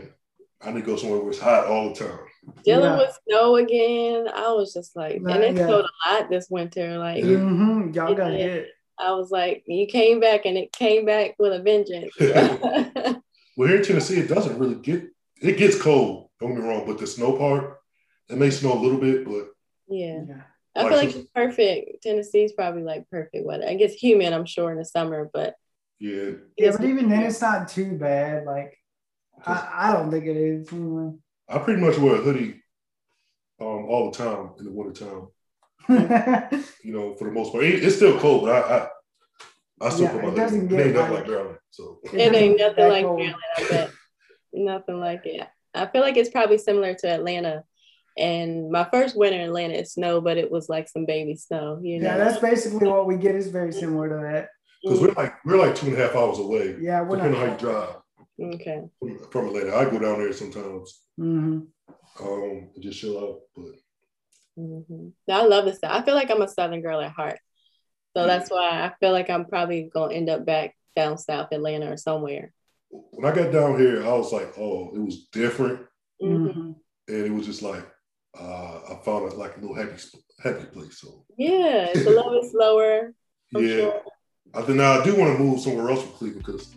[0.62, 2.18] I need to go somewhere where it's hot all the time.
[2.64, 2.98] Dealing Yeah.
[2.98, 5.66] with snow again, I was just like, Nah, and it yeah.
[5.66, 6.98] snowed a lot this winter.
[6.98, 8.46] Like, hmm Y'all gotta Yeah.
[8.46, 8.68] get it.
[9.00, 12.12] I was like, you came back and it came back with a vengeance.
[13.56, 15.04] Well, here in Tennessee, it doesn't really get
[15.42, 17.78] it gets cold, don't get me wrong, but the snow part,
[18.30, 19.48] it may snow a little bit, but
[19.86, 20.22] yeah.
[20.26, 20.42] Yeah.
[20.74, 22.02] I feel like some- it's perfect.
[22.02, 23.64] Tennessee's probably like perfect weather.
[23.64, 25.56] It gets humid, I'm sure, in the summer, but
[25.98, 26.30] yeah.
[26.56, 28.46] Yeah, but even then, it's not too bad.
[28.46, 28.78] Like,
[29.44, 30.72] I, I don't think it is.
[30.72, 31.12] Anyway.
[31.48, 32.62] I pretty much wear a hoodie
[33.60, 35.28] um, all the time in the wintertime,
[36.84, 37.64] you know, for the most part.
[37.64, 38.60] It's still cold, but I
[39.80, 41.28] I, I still Yeah, put my it hoodie doesn't get It ain't nothing like- like
[41.30, 41.58] Maryland.
[41.70, 43.18] So it ain't nothing like cold.
[43.18, 43.90] Maryland, I bet.
[44.52, 45.46] nothing like it.
[45.74, 47.64] I feel like it's probably similar to Atlanta.
[48.18, 51.78] And my first winter in Atlanta, it snowed, but it was like some baby snow,
[51.82, 52.08] you know.
[52.08, 53.34] Yeah, that's basically what we get.
[53.36, 54.48] is very similar to that.
[54.82, 57.46] because we're like we're like two and a half hours away, Yeah, we're depending on
[57.46, 57.96] how you drive
[58.54, 58.80] okay.
[58.98, 59.76] from, from Atlanta.
[59.76, 61.60] I go down there sometimes hmm
[62.20, 63.72] um, just chill out, but
[64.60, 65.92] hmm I love the South.
[65.92, 67.38] I feel like I'm a Southern girl at heart.
[68.16, 71.52] So that's why I feel like I'm probably going to end up back down south
[71.52, 72.52] Atlanta or somewhere.
[72.90, 75.86] when I got down here, I was like, oh, it was different,
[76.22, 76.52] Mhm.
[76.52, 76.72] hmm
[77.08, 77.84] and it was just like
[78.38, 79.96] uh, I found it like a little happy
[80.42, 81.00] happy place.
[81.00, 83.12] So Yeah, it's a little bit slower.
[83.54, 84.02] I'm yeah, sure.
[84.54, 86.74] I think now I do want to move somewhere else from Cleveland because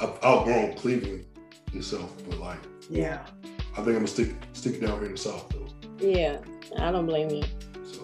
[0.00, 1.24] I've outgrown Cleveland
[1.72, 3.24] itself, but like Yeah.
[3.72, 5.68] I think I'm gonna stick stick down here in the South though.
[6.02, 6.38] Yeah,
[6.80, 7.44] I don't blame you.
[7.84, 8.02] So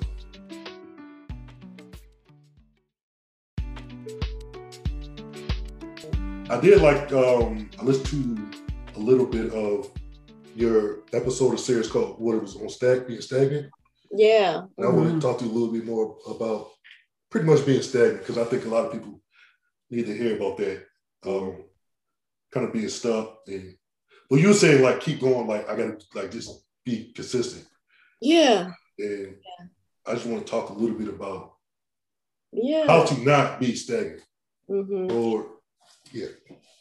[6.48, 9.90] I did like um I listened to a little bit of
[10.54, 13.68] your episode of series called what it was on stag being stagnant.
[14.12, 14.62] Yeah.
[14.76, 16.70] And I want to talk to you a little bit more about
[17.30, 19.20] pretty much being stagnant because I think a lot of people
[19.90, 20.84] need to hear about that.
[21.26, 21.64] Um,
[22.52, 23.74] kind of being stuck and
[24.30, 27.66] well you were saying like keep going, like I gotta like just be consistent.
[28.20, 28.72] Yeah.
[28.98, 29.36] And
[30.06, 31.54] I just want to talk a little bit about
[32.52, 32.86] Yeah.
[32.86, 34.22] how to not be stagnant
[34.68, 35.46] hmm or
[36.12, 36.28] yeah.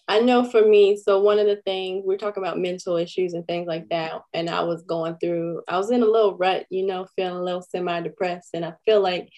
[0.10, 3.46] I know for me, so one of the things we're talking about mental issues and
[3.46, 6.86] things like that, and I was going through, I was in a little rut, you
[6.86, 8.52] know, feeling a little semi depressed.
[8.54, 9.30] And I feel like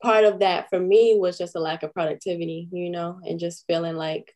[0.00, 3.64] part of that for me was just a lack of productivity, you know, and just
[3.66, 4.32] feeling like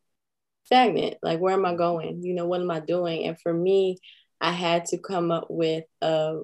[0.65, 1.19] stagnant.
[1.23, 2.25] Like, where am I going?
[2.25, 3.25] You know, what am I doing?
[3.25, 3.99] And for me,
[4.41, 6.41] I had to come up with a,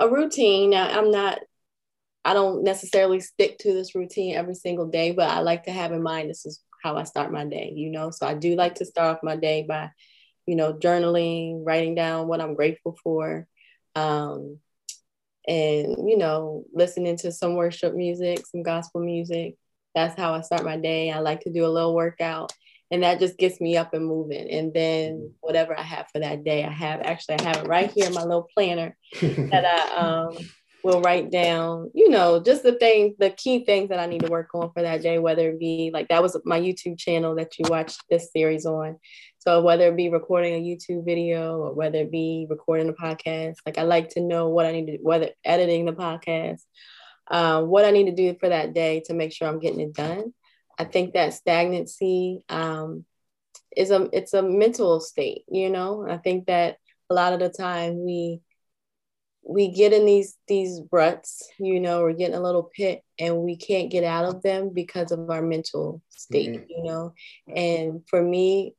[0.00, 0.70] a routine.
[0.70, 1.38] Now, I'm not,
[2.24, 5.92] I don't necessarily stick to this routine every single day, but I like to have
[5.92, 8.10] in mind this is how I start my day, you know?
[8.10, 9.90] So I do like to start off my day by,
[10.46, 13.46] you know, journaling, writing down what I'm grateful for.
[13.94, 14.58] Um,
[15.48, 19.54] and, you know, listening to some worship music, some gospel music.
[19.94, 21.10] That's how I start my day.
[21.10, 22.52] I like to do a little workout
[22.90, 24.48] and that just gets me up and moving.
[24.50, 27.90] And then whatever I have for that day, I have actually I have it right
[27.90, 30.38] here in my little planner that I um
[30.86, 34.30] will write down, you know, just the things, the key things that I need to
[34.30, 37.58] work on for that day, whether it be like that was my YouTube channel that
[37.58, 38.96] you watched this series on.
[39.38, 43.56] So whether it be recording a YouTube video or whether it be recording a podcast,
[43.66, 46.62] like I like to know what I need to, whether editing the podcast,
[47.28, 49.92] um, what I need to do for that day to make sure I'm getting it
[49.92, 50.32] done.
[50.78, 53.04] I think that stagnancy um,
[53.76, 56.06] is a it's a mental state, you know.
[56.08, 56.76] I think that
[57.10, 58.40] a lot of the time we
[59.48, 63.56] we get in these these ruts, you know, we're getting a little pit and we
[63.56, 66.66] can't get out of them because of our mental state, Mhm.
[66.68, 67.14] you know.
[67.46, 68.74] And for me,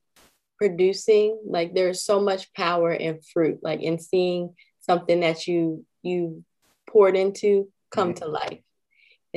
[0.58, 6.44] producing, like there's so much power in fruit, like in seeing something that you you
[6.88, 8.60] poured into come to life.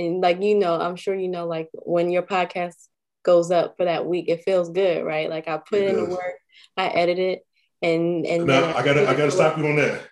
[0.00, 2.74] And like you know, I'm sure you know, like when your podcast
[3.22, 5.28] goes up for that week, it feels good, right?
[5.28, 6.34] Like I put It in the work,
[6.76, 7.46] I edit it,
[7.82, 9.64] and and Now then I gotta I gotta stop work.
[9.64, 10.02] you on that.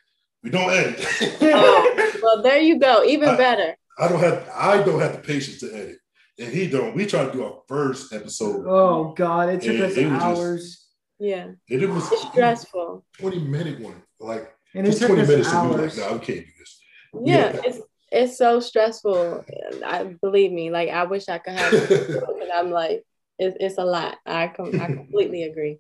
[0.43, 1.05] We don't edit.
[1.43, 3.05] Oh, well, there you go.
[3.05, 3.77] Even I- better.
[3.99, 5.97] I don't have I don't have the patience to edit.
[6.39, 6.95] And he don't.
[6.95, 8.65] We tried to do our first episode.
[8.69, 10.87] Oh God, it took It- us it was just- hours,
[11.19, 13.05] Yeah, And it was it's stressful.
[13.19, 14.01] 20 minute one.
[14.21, 15.99] Like and it took 20 us minutes to be like, hours.
[15.99, 16.81] no, we can't do this.
[17.25, 17.61] Yeah, Yeah.
[17.65, 17.79] it's
[18.11, 19.45] it's so stressful.
[19.85, 20.71] I believe me.
[20.71, 23.05] Like I wish I could have, and I'm like,
[23.39, 24.17] it's it's a lot.
[24.27, 25.79] I com- I completely agree.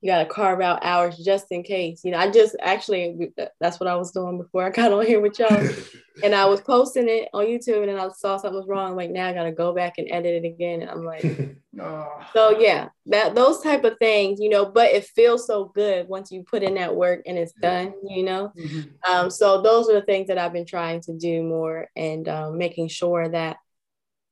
[0.00, 2.04] You got to carve out hours just in case.
[2.04, 5.20] You know, I just actually that's what I was doing before I got on here
[5.20, 5.68] with y'all.
[6.22, 8.90] and I was posting it on YouTube, and then I saw something was wrong.
[8.90, 10.82] I'm like, now I gotta go back and edit it again.
[10.82, 11.24] And I'm like,
[11.80, 12.08] Oh.
[12.32, 14.66] so yeah, that those type of things, you know.
[14.66, 18.24] But it feels so good once you put in that work and it's done, you
[18.24, 18.52] know.
[18.56, 18.90] Mhm.
[19.08, 22.58] Um, so those are the things that I've been trying to do more, and um,
[22.58, 23.58] making sure that,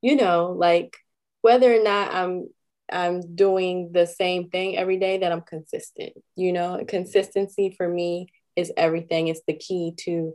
[0.03, 0.97] you know, like
[1.43, 2.49] whether or not I'm
[2.91, 6.13] I'm doing the same thing every day, that I'm consistent.
[6.37, 9.29] You know, consistency for me is everything.
[9.29, 10.35] It's the key to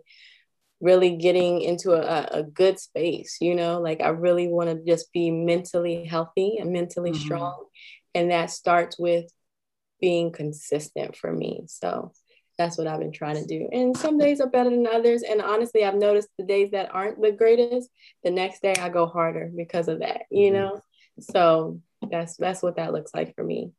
[0.80, 3.38] really getting into a, a good space.
[3.40, 7.20] You know, like I really want to just be mentally healthy and mentally Mhm.
[7.20, 7.66] strong,
[8.14, 9.32] and that starts with
[10.00, 11.64] being consistent for me.
[11.68, 12.12] So
[12.58, 13.70] that's what I've been trying to do.
[13.72, 15.24] And some days are better than others.
[15.24, 17.90] And honestly, I've noticed the days that aren't the greatest,
[18.24, 20.54] the next day I go harder because of that, you Mhm.
[20.54, 20.82] know?
[21.20, 23.72] So that's that's what that looks like for me.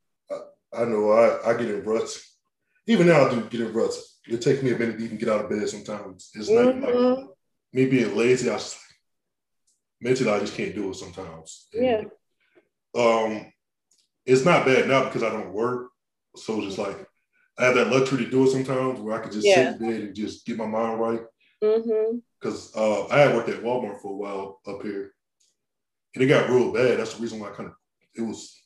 [0.74, 2.36] I know I, I get in ruts.
[2.86, 4.20] Even now I do get in ruts.
[4.26, 6.30] It takes me a minute to even get out of bed sometimes.
[6.34, 7.28] It's not like Mhm.
[7.72, 8.48] me being lazy.
[8.48, 8.78] I just
[10.00, 11.68] mentally I just can't do it sometimes.
[11.72, 12.04] Yeah.
[12.94, 13.52] Um,
[14.24, 15.90] it's not bad now because I don't work.
[16.36, 17.06] So it's just like
[17.58, 19.72] I have that luxury to do it sometimes where I can just Yeah.
[19.72, 21.20] sit in bed and just get my mind right.
[21.62, 22.18] Mm-hmm.
[22.40, 25.12] Because uh, I had worked at Walmart for a while up here,
[26.14, 26.98] and it got real bad.
[26.98, 27.74] That's the reason why I kind of
[28.14, 28.58] it was.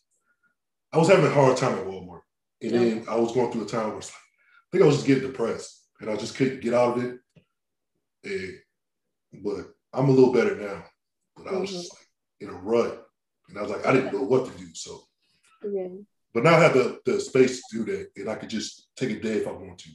[0.92, 2.20] I was having a hard time at Walmart,
[2.62, 4.96] and then I was going through a time where it's like, I think I was
[4.96, 7.18] just getting depressed, and I just couldn't get out of it.
[8.24, 10.84] And, but I'm a little better now.
[11.36, 12.46] But I was just mm-hmm.
[12.46, 13.06] like in a rut,
[13.48, 14.68] and I was like, I didn't know what to do.
[14.74, 15.02] So,
[15.62, 15.88] Yeah.
[16.32, 19.10] but now I have the, the space to do that, and I could just take
[19.10, 19.90] a day if I want to.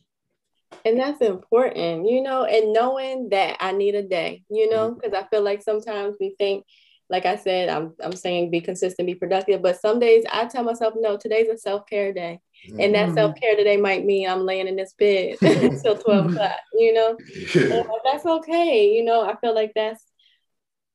[0.85, 4.99] And that's important, you know, and knowing that I need a day, you know, mm-hmm.
[4.99, 6.65] because I feel like sometimes we think,
[7.11, 10.63] like I said, I'm I'm saying be consistent, be productive, but some days I tell
[10.63, 12.39] myself, no, today's a self care day,
[12.79, 13.13] and that Mhm.
[13.15, 17.17] self care today might mean I'm laying in this bed until twelve o'clock, you know,
[17.53, 17.73] Yeah.
[17.73, 19.21] And that's okay, you know.
[19.21, 20.03] I feel like that's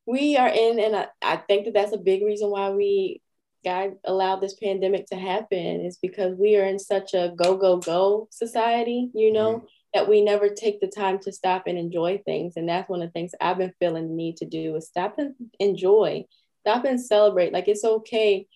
[0.06, 3.20] we are in, and I, I think that that's a big reason why we
[3.64, 7.76] God allowed this pandemic to happen is because we are in such a go, go,
[7.78, 9.66] go society, you know, mm-hmm.
[9.96, 12.52] That we never take the time to stop and enjoy things.
[12.56, 15.14] And that's one of the things I've been feeling the need to do is stop
[15.16, 16.26] and enjoy,
[16.60, 17.54] stop and celebrate.
[17.54, 18.46] Like it's okay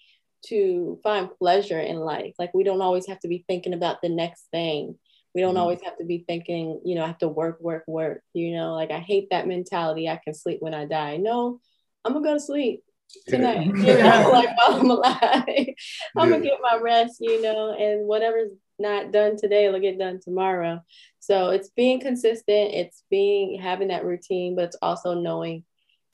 [0.49, 2.35] to find pleasure in life.
[2.39, 4.99] Like we don't always have to be thinking about the next thing.
[5.35, 5.63] We don't mm-hmm.
[5.63, 8.23] always have to be thinking, you know, I have to work, work, work.
[8.35, 10.11] You know, like I hate that mentality.
[10.11, 11.17] I can sleep when I die.
[11.17, 11.59] No,
[12.05, 12.83] I'm gonna go to sleep
[13.29, 13.71] tonight.
[13.77, 13.97] Yeah.
[13.97, 15.23] You know, like while I'm alive.
[15.47, 16.29] I'm yeah.
[16.29, 18.51] gonna get my rest, you know, and whatever's
[18.81, 20.83] not done today will get done tomorrow.
[21.21, 25.65] So it's being consistent, it's being having that routine, but it's also knowing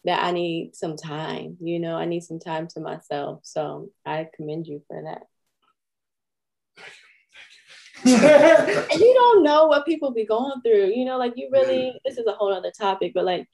[0.04, 3.40] that I need some time, you know, I need some time to myself.
[3.42, 5.22] So I commend you for that.
[8.04, 12.18] and you don't know what people be going through, you know, like you really, this
[12.18, 13.48] is a whole other topic, but like,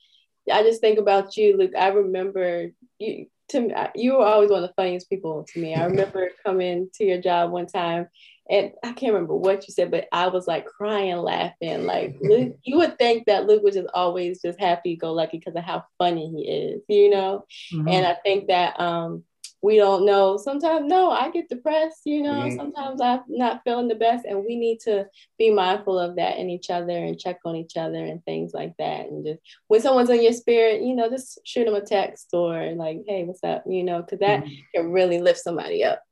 [0.53, 1.73] I just think about you, Luke.
[1.79, 5.75] I remember you to me, you were always one of the funniest people to me.
[5.75, 8.09] I remember coming to your job one time
[8.53, 11.87] and I can't remember what you said, but I was like crying, laughing.
[11.87, 15.57] Like Luke, you would think that Luke was just always just happy go lucky because
[15.57, 17.47] of how funny he is, you know?
[17.73, 17.89] Mm-hmm.
[17.89, 19.25] And I think that um
[19.63, 20.37] we don't know.
[20.37, 22.57] Sometimes, no, I get depressed, you know, mm-hmm.
[22.57, 24.27] sometimes I'm not feeling the best.
[24.27, 25.07] And we need to
[25.39, 28.75] be mindful of that in each other and check on each other and things like
[28.79, 29.07] that.
[29.07, 32.73] And just when someone's in your spirit, you know, just shoot them a text or
[32.73, 33.63] like, hey, what's up?
[33.65, 34.53] You know, because that mm-hmm.
[34.75, 36.03] can really lift somebody up.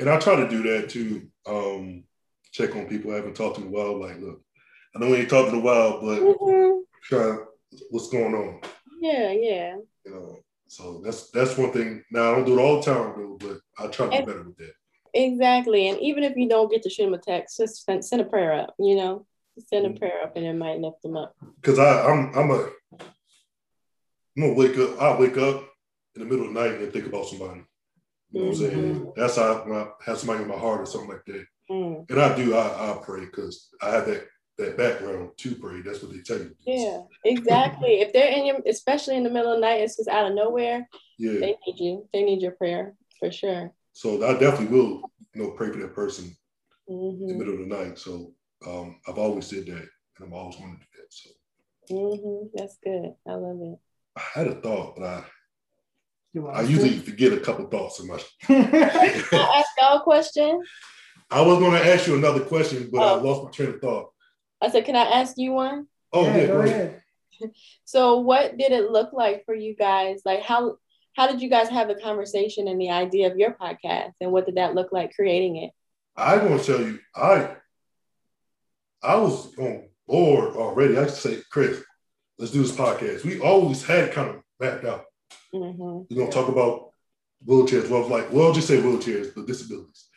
[0.00, 1.28] And I try to do that too.
[1.46, 2.04] Um,
[2.52, 4.00] check on people I haven't talked to in a while.
[4.00, 4.42] Like, look,
[4.94, 6.80] I know we ain't talked in a while, but mm-hmm.
[7.04, 7.36] try
[7.90, 8.60] what's going on.
[9.00, 9.76] Yeah, yeah.
[10.04, 10.38] You know,
[10.68, 12.02] so that's that's one thing.
[12.10, 14.44] Now I don't do it all the time, though, but I try to be better
[14.44, 14.72] with that.
[15.12, 18.22] Exactly, and even if you don't get to shoot them a text, just send, send
[18.22, 18.74] a prayer up.
[18.78, 19.26] You know,
[19.68, 19.98] send a mm-hmm.
[19.98, 21.34] prayer up, and it might lift them up.
[21.60, 22.70] Because I I'm I'm a
[24.36, 25.00] I'm gonna wake up.
[25.00, 25.68] I wake up
[26.14, 27.62] in the middle of the night and think about somebody.
[28.32, 28.94] You know what I'm saying?
[28.94, 29.10] Mm-hmm.
[29.16, 31.44] That's how when I have somebody in my heart or something like that.
[31.70, 32.10] Mm.
[32.10, 32.54] And I do.
[32.54, 34.26] I I pray because I have that
[34.58, 35.80] that background to pray.
[35.82, 36.54] That's what they tell you.
[36.66, 38.00] Yeah, exactly.
[38.00, 40.34] if they're in your, especially in the middle of the night, it's just out of
[40.34, 40.88] nowhere.
[41.18, 42.08] Yeah, they need you.
[42.12, 43.72] They need your prayer for sure.
[43.92, 46.36] So I definitely will, you know, pray for that person
[46.88, 46.92] mm-hmm.
[46.92, 47.38] in the mm-hmm.
[47.38, 47.98] middle of the night.
[47.98, 48.32] So
[48.66, 51.10] um, I've always did that, and I'm always going to do that.
[51.10, 51.30] So
[51.90, 52.46] mm-hmm.
[52.54, 53.14] that's good.
[53.26, 53.78] I love it.
[54.16, 55.24] I had a thought, but I.
[56.52, 58.14] I usually forget a couple thoughts in my.
[58.48, 60.62] ask y'all a question?
[61.30, 63.18] I was going to ask you another question, but oh.
[63.18, 64.12] I lost my train of thought.
[64.60, 65.86] I said, can I ask you one?
[66.12, 67.02] Oh, yeah, yeah go ahead.
[67.86, 70.20] So what did it look like for you guys?
[70.26, 70.76] Like how
[71.16, 74.44] how did you guys have the conversation and the idea of your podcast and what
[74.44, 75.70] did that look like creating it?
[76.16, 77.56] I'm gonna tell you, I
[79.02, 80.98] I was on board already.
[80.98, 81.82] I used to say, Chris,
[82.38, 83.24] let's do this podcast.
[83.24, 85.06] We always had kind of mapped out.
[85.54, 86.14] Mm-hmm.
[86.14, 86.90] We're gonna talk about
[87.46, 87.88] wheelchairs.
[87.88, 90.08] Well, like, well, just say wheelchairs, but disabilities.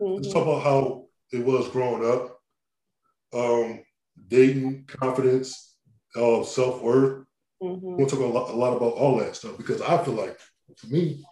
[0.00, 0.16] Mm-hmm.
[0.16, 2.40] Let's talk about how it was growing up.
[3.32, 3.84] Um,
[4.28, 5.76] dating, confidence,
[6.16, 7.24] uh, self worth.
[7.62, 7.96] Mm-hmm.
[7.96, 10.38] We'll talk a lot, a lot about all that stuff because I feel like
[10.76, 11.24] for me,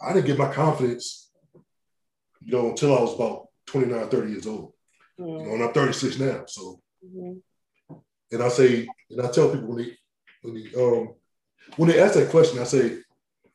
[0.00, 1.30] I didn't get my confidence,
[2.42, 4.72] you know, until I was about 29, 30 years old.
[5.18, 5.40] Mm-hmm.
[5.40, 6.44] You know, and I'm 36 now.
[6.46, 7.94] So, mm-hmm.
[8.32, 9.96] and I say, and I tell people when they,
[10.42, 11.14] when they, um,
[11.76, 12.98] when they ask that question, I say,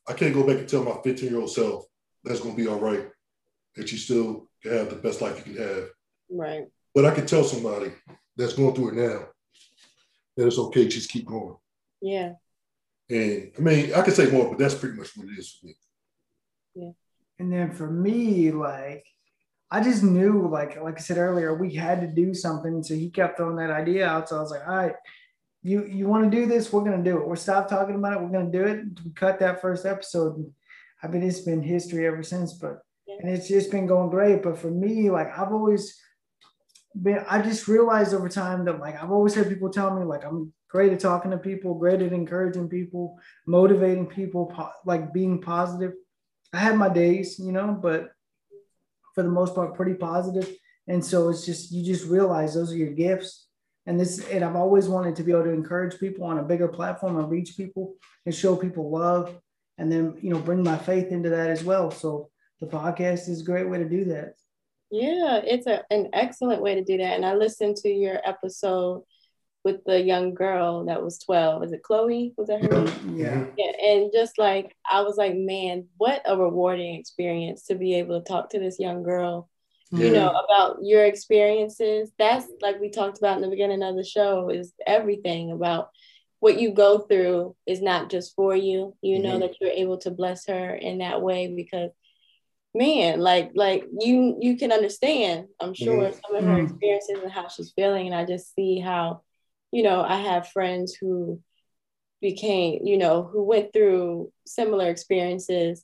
[0.08, 1.86] I can't go back and tell my 15 year old self
[2.24, 3.08] that's going to be all right,
[3.76, 5.90] that you still can have the best life you can have.
[6.30, 6.66] Right.
[6.94, 7.92] But I can tell somebody
[8.36, 9.28] that's going through it now
[10.38, 11.56] that it's okay, just keep going.
[12.02, 12.34] Yeah.
[13.10, 15.68] And I mean, I can say more, but that's pretty much what it is for
[15.68, 15.76] me.
[16.76, 16.92] Yeah.
[17.40, 19.06] And then for me, like,
[19.72, 22.84] I just knew, like, like I said earlier, we had to do something.
[22.84, 24.30] So he kept throwing that idea out.
[24.30, 24.96] So I was like, all right,
[25.66, 26.72] you you want to do this?
[26.72, 27.28] We're gonna do it.
[27.28, 28.22] We're stop talking about it.
[28.22, 28.86] We're gonna do it.
[29.04, 30.54] We cut that first episode.
[31.02, 32.54] I mean, it's been history ever since.
[32.54, 33.16] But yeah.
[33.20, 34.44] and it's just been going great.
[34.44, 36.00] But for me, like, I've always
[37.02, 40.24] been I just realized over time that like I've always had people tell me like
[40.24, 45.42] I'm great at talking to people, great at encouraging people, motivating people, po- like being
[45.42, 45.94] positive.
[46.54, 48.12] I had my days, you know, but
[49.16, 50.48] for the most part, pretty positive.
[50.88, 53.45] And so it's just you just realize those are your gifts.
[53.88, 56.68] And this and I've always wanted to be able to encourage people on a bigger
[56.68, 59.40] platform and reach people and show people love
[59.78, 61.92] and then you know bring my faith into that as well.
[61.92, 62.30] So
[62.60, 64.36] the podcast is a great way to do that.
[64.92, 67.16] Yeah, it's a, an excellent way to do that.
[67.16, 69.04] And I listened to your episode
[69.66, 71.64] with the young girl that was 12.
[71.64, 72.34] Is it Chloe?
[72.38, 73.18] Was that her name?
[73.18, 73.46] Yeah.
[73.58, 73.72] yeah.
[73.84, 78.26] And just like, I was like, man, what a rewarding experience to be able to
[78.26, 79.55] talk to this young girl, yeah.
[79.92, 82.12] You know, about your experiences.
[82.18, 85.90] That's like we talked about in the beginning of the show, is everything about
[86.40, 88.96] what you go through is not just for you.
[89.02, 89.40] You know, mm-hmm.
[89.42, 91.92] that you're able to bless her in that way because
[92.74, 96.20] man, like like you you can understand, I'm sure, mm-hmm.
[96.26, 96.66] some of her mm-hmm.
[96.66, 98.08] experiences and how she's feeling.
[98.08, 99.22] And I just see how,
[99.72, 101.42] you know, I have friends who
[102.22, 105.84] became, you know, who went through similar experiences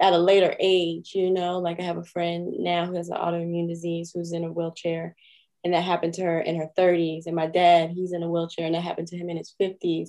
[0.00, 3.18] at a later age, you know, like I have a friend now who has an
[3.18, 5.14] autoimmune disease who's in a wheelchair
[5.62, 7.26] and that happened to her in her 30s.
[7.26, 10.08] And my dad, he's in a wheelchair and that happened to him in his 50s.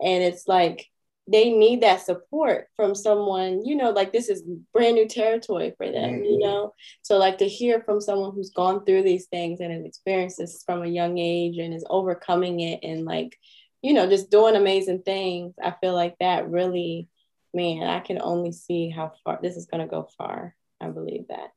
[0.00, 0.86] And it's like
[1.26, 4.42] they need that support from someone, you know, like this is
[4.74, 6.24] brand new territory for them, mm-hmm.
[6.24, 6.74] you know.
[7.00, 10.62] So like to hear from someone who's gone through these things and has experienced this
[10.66, 13.38] from a young age and is overcoming it and like,
[13.80, 15.54] you know, just doing amazing things.
[15.62, 17.08] I feel like that really,
[17.54, 20.54] man, I can only see how far this is gonna go far.
[20.80, 21.52] I believe that.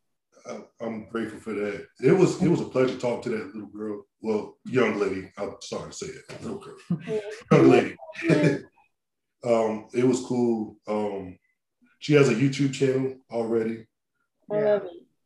[0.79, 1.87] I'm grateful for that.
[2.03, 4.05] It was it was a pleasure talking to that little girl.
[4.21, 5.31] Well, young lady.
[5.37, 6.77] I'm sorry to say it, little girl,
[7.51, 7.95] young lady.
[9.45, 10.77] um, it was cool.
[10.87, 11.37] Um,
[11.99, 13.87] she has a YouTube channel already.
[14.51, 14.79] Yeah.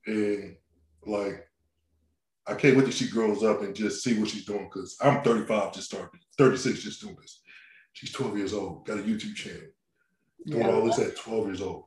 [0.05, 0.55] And
[1.05, 1.45] like,
[2.47, 4.69] I can't wait till she grows up and just see what she's doing.
[4.69, 7.41] Cause I'm 35, just started, 36, just doing this.
[7.93, 9.67] She's 12 years old, got a YouTube channel,
[10.45, 10.71] doing yeah.
[10.71, 11.85] all this at 12 years old.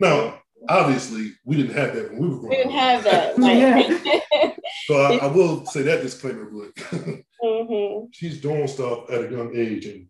[0.00, 2.78] Now, obviously, we didn't have that when we were growing We didn't up.
[2.78, 4.56] have that.
[4.86, 6.74] so I, I, will say that disclaimer, but
[7.44, 8.06] mm-hmm.
[8.10, 10.06] she's doing stuff at a young age, and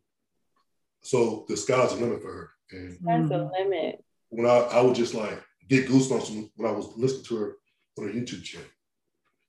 [1.02, 2.50] so the sky's the limit for her.
[2.70, 4.04] And that's a limit.
[4.30, 7.56] When I, I would just like get goosebumps when I was listening to her
[7.98, 8.66] on her YouTube channel.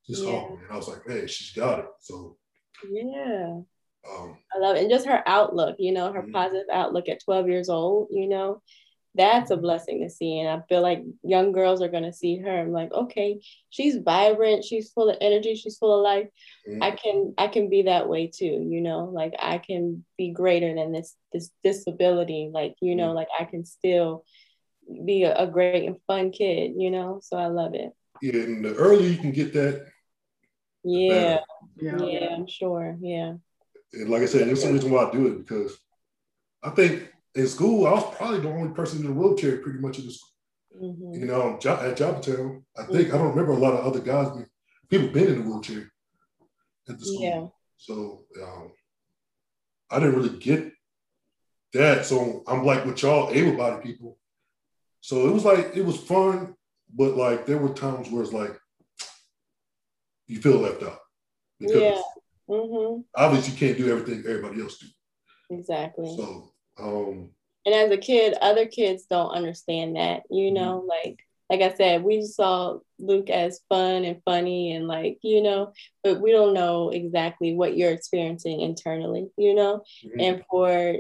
[0.08, 0.30] Just yeah.
[0.32, 1.86] oh man, I was like, man, she's got it.
[2.02, 2.38] So
[2.92, 3.60] yeah.
[4.10, 4.82] Um, I love it.
[4.82, 6.32] And just her outlook, you know, her mm-hmm.
[6.32, 8.62] positive outlook at 12 years old, you know,
[9.16, 10.40] that's a blessing to see.
[10.40, 12.60] And I feel like young girls are going to see her.
[12.60, 13.40] I'm like, okay,
[13.70, 14.64] she's vibrant.
[14.64, 15.56] She's full of energy.
[15.56, 16.28] She's full of life.
[16.68, 16.84] Mm-hmm.
[16.84, 18.68] I can, I can be that way too.
[18.68, 22.50] You know, like I can be greater than this, this disability.
[22.52, 23.18] Like, you know, mm-hmm.
[23.18, 24.26] like I can still
[25.06, 27.20] be a, a, great and fun kid, you know?
[27.24, 27.92] So I love it.
[28.22, 28.42] Yeah.
[28.42, 29.86] And the earlier you can get that.
[30.84, 31.40] Yeah.
[31.80, 31.98] Yeah.
[32.04, 32.28] Yeah.
[32.36, 32.98] I'm sure.
[33.00, 33.36] Yeah.
[33.94, 35.78] And like I said, there's some reason why I do it because
[36.64, 40.00] I think in school, I was probably the only person in a wheelchair pretty much
[40.00, 40.30] in the school.
[40.82, 41.20] Mm-hmm.
[41.20, 43.16] You know, at Joppatowne, I think mm-hmm.
[43.16, 44.30] I don't remember a lot of other guys.
[44.90, 45.92] People been in a wheelchair
[46.90, 47.22] at the school.
[47.22, 47.48] Yeah.
[47.78, 48.72] So um,
[49.92, 50.72] I didn't really get
[51.74, 52.06] that.
[52.06, 54.18] So I'm like with y'all able-bodied people.
[55.02, 56.56] So it was like it was fun,
[56.94, 58.58] but like there were times where it's like
[60.28, 61.00] you feel left out.
[61.60, 62.02] Because yeah.
[62.50, 63.02] Mm-hmm.
[63.16, 64.88] Obviously, you can't do everything everybody else do.
[65.50, 66.16] Exactly.
[66.18, 67.30] So um,
[67.66, 70.56] and as a kid, other kids don't understand that, you mm-hmm.
[70.56, 71.20] know, like
[71.50, 75.74] like I said, we saw Luke as fun and funny and like, you know,
[76.04, 79.84] but we don't know exactly what you're experiencing internally, you know?
[80.04, 80.20] Mm-hmm.
[80.20, 80.96] And for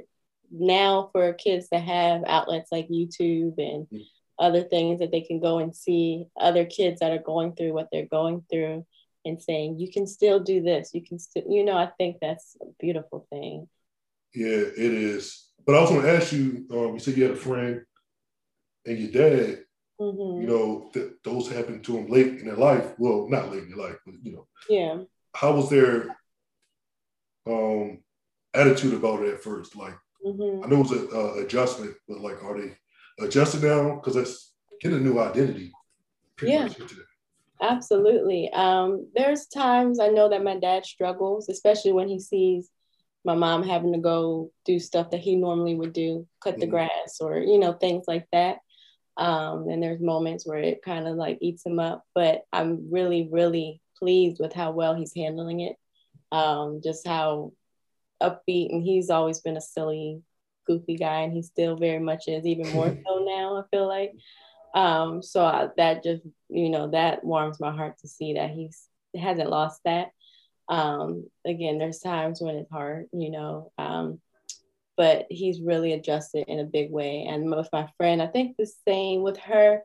[0.51, 3.97] now for kids to have outlets like YouTube and mm-hmm.
[4.37, 7.87] other things that they can go and see other kids that are going through what
[7.91, 8.85] they're going through
[9.25, 12.57] and saying, you can still do this, you can still, you know, I think that's
[12.61, 13.67] a beautiful thing.
[14.33, 15.49] Yeah, it is.
[15.65, 16.65] But I was going to ask you.
[16.71, 17.85] Um, you said you had a friend
[18.85, 19.59] and your dad.
[20.01, 20.41] Mm-hmm.
[20.41, 22.93] You know, th- those happened to them late in their life.
[22.97, 24.47] Well, not late in their life, but you know.
[24.67, 25.03] Yeah.
[25.35, 26.17] How was their
[27.47, 27.99] um,
[28.53, 29.75] attitude about it at first?
[29.75, 29.95] Like,
[30.25, 30.65] mm-hmm.
[30.65, 32.75] I know it was an uh, adjustment, but like, are they
[33.23, 33.95] adjusted now?
[33.95, 35.71] Because that's getting a new identity.
[36.41, 36.67] Yeah.
[37.61, 38.51] Absolutely.
[38.51, 42.69] Um, there's times I know that my dad struggles, especially when he sees
[43.25, 46.71] my mom having to go do stuff that he normally would do, cut the mm-hmm.
[46.71, 48.57] grass or, you know, things like that.
[49.15, 53.29] Um, and there's moments where it kind of like eats him up, but I'm really,
[53.31, 55.77] really pleased with how well he's handling it.
[56.31, 57.53] Um, just how
[58.21, 60.21] upbeat, and he's always been a silly,
[60.65, 64.13] goofy guy, and he still very much is, even more so now, I feel like.
[64.73, 68.87] Um, so I, that just, you know, that warms my heart to see that he's
[69.15, 70.11] hasn't lost that.
[70.69, 74.19] Um, again, there's times when it's hard, you know, um,
[74.97, 77.25] but he's really adjusted in a big way.
[77.29, 79.83] And with my friend, I think the same with her.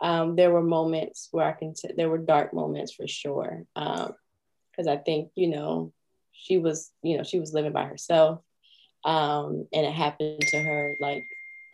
[0.00, 3.64] Um, there were moments where I can, t- there were dark moments for sure.
[3.74, 5.92] Because um, I think, you know,
[6.32, 8.40] she was, you know, she was living by herself.
[9.04, 11.26] Um, and it happened to her like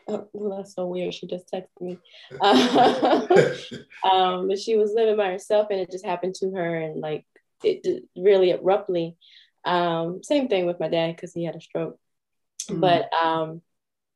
[0.09, 1.15] oh, that's so weird.
[1.15, 1.99] She just texted me.
[4.13, 6.77] um, but she was living by herself and it just happened to her.
[6.77, 7.27] And like,
[7.63, 9.17] it really abruptly.
[9.65, 11.99] Um, same thing with my dad because he had a stroke.
[12.69, 12.81] Mm-hmm.
[12.81, 13.63] But um,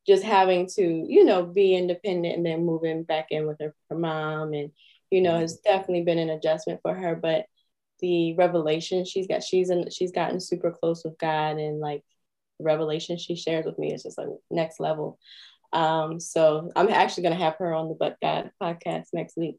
[0.07, 3.97] just having to, you know, be independent and then moving back in with her, her
[3.97, 4.70] mom, and
[5.11, 7.16] you know, has definitely been an adjustment for her.
[7.16, 7.47] But
[7.99, 12.03] the revelation she's got, she's in, she's gotten super close with God, and like
[12.59, 15.18] the revelation she shares with me is just like next level.
[15.72, 19.56] Um, so I'm actually going to have her on the But God podcast next week.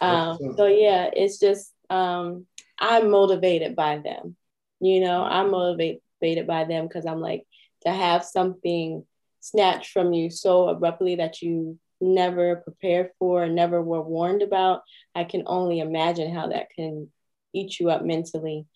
[0.00, 2.46] Um, so yeah, it's just um,
[2.78, 4.36] I'm motivated by them.
[4.80, 7.44] You know, I'm motivated by them because I'm like
[7.84, 9.04] to have something
[9.40, 14.82] snatched from you so abruptly that you never prepared for, never were warned about.
[15.14, 17.10] I can only imagine how that can
[17.52, 18.66] eat you up mentally.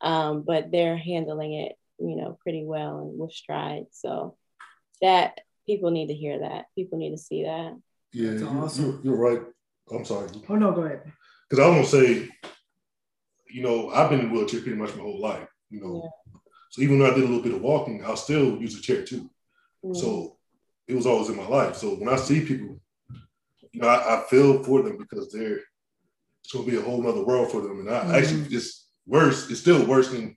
[0.00, 3.86] Um, but they're handling it, you know, pretty well and with stride.
[3.92, 4.36] So
[5.00, 6.66] that people need to hear that.
[6.74, 7.76] People need to see that.
[8.12, 9.00] Yeah, you're, awesome.
[9.02, 9.42] you're, you're, right.
[9.92, 10.28] I'm sorry.
[10.48, 11.02] Oh no, go ahead.
[11.48, 12.28] Because I want to say,
[13.48, 15.48] you know, I've been in a wheelchair pretty much my whole life.
[15.70, 16.40] You know, yeah.
[16.70, 19.04] so even though I did a little bit of walking, I'll still use a chair
[19.04, 19.30] too.
[19.84, 19.94] Mm-hmm.
[19.94, 20.36] So
[20.86, 21.76] it was always in my life.
[21.76, 22.80] So when I see people,
[23.72, 25.60] you know, I, I feel for them because they're
[26.42, 27.80] it's gonna be a whole nother world for them.
[27.80, 28.14] And I mm-hmm.
[28.14, 30.36] actually it's worse, it's still worse than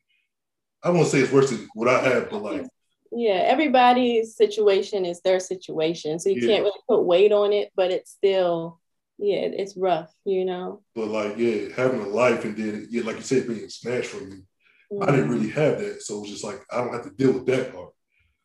[0.83, 2.65] I won't say it's worse than what I have, but like
[3.11, 6.19] yeah, everybody's situation is their situation.
[6.19, 6.47] So you yeah.
[6.47, 8.79] can't really put weight on it, but it's still
[9.19, 10.81] yeah, it's rough, you know.
[10.95, 14.29] But like, yeah, having a life and then yeah, like you said, being snatched from
[14.29, 14.43] you.
[14.91, 15.03] Mm-hmm.
[15.03, 16.01] I didn't really have that.
[16.03, 17.93] So it's just like I don't have to deal with that part.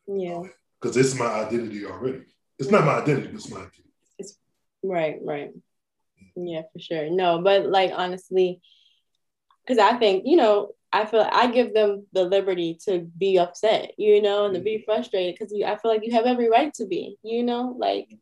[0.07, 0.41] Yeah.
[0.81, 2.23] Because it's my identity already.
[2.59, 3.83] It's not my identity, it's my identity.
[4.19, 4.37] It's
[4.83, 5.51] right, right.
[6.35, 7.09] Yeah, for sure.
[7.09, 8.61] No, but like honestly,
[9.65, 13.93] because I think, you know, I feel I give them the liberty to be upset,
[13.97, 14.85] you know, and to be mm-hmm.
[14.85, 18.15] frustrated because I feel like you have every right to be, you know, like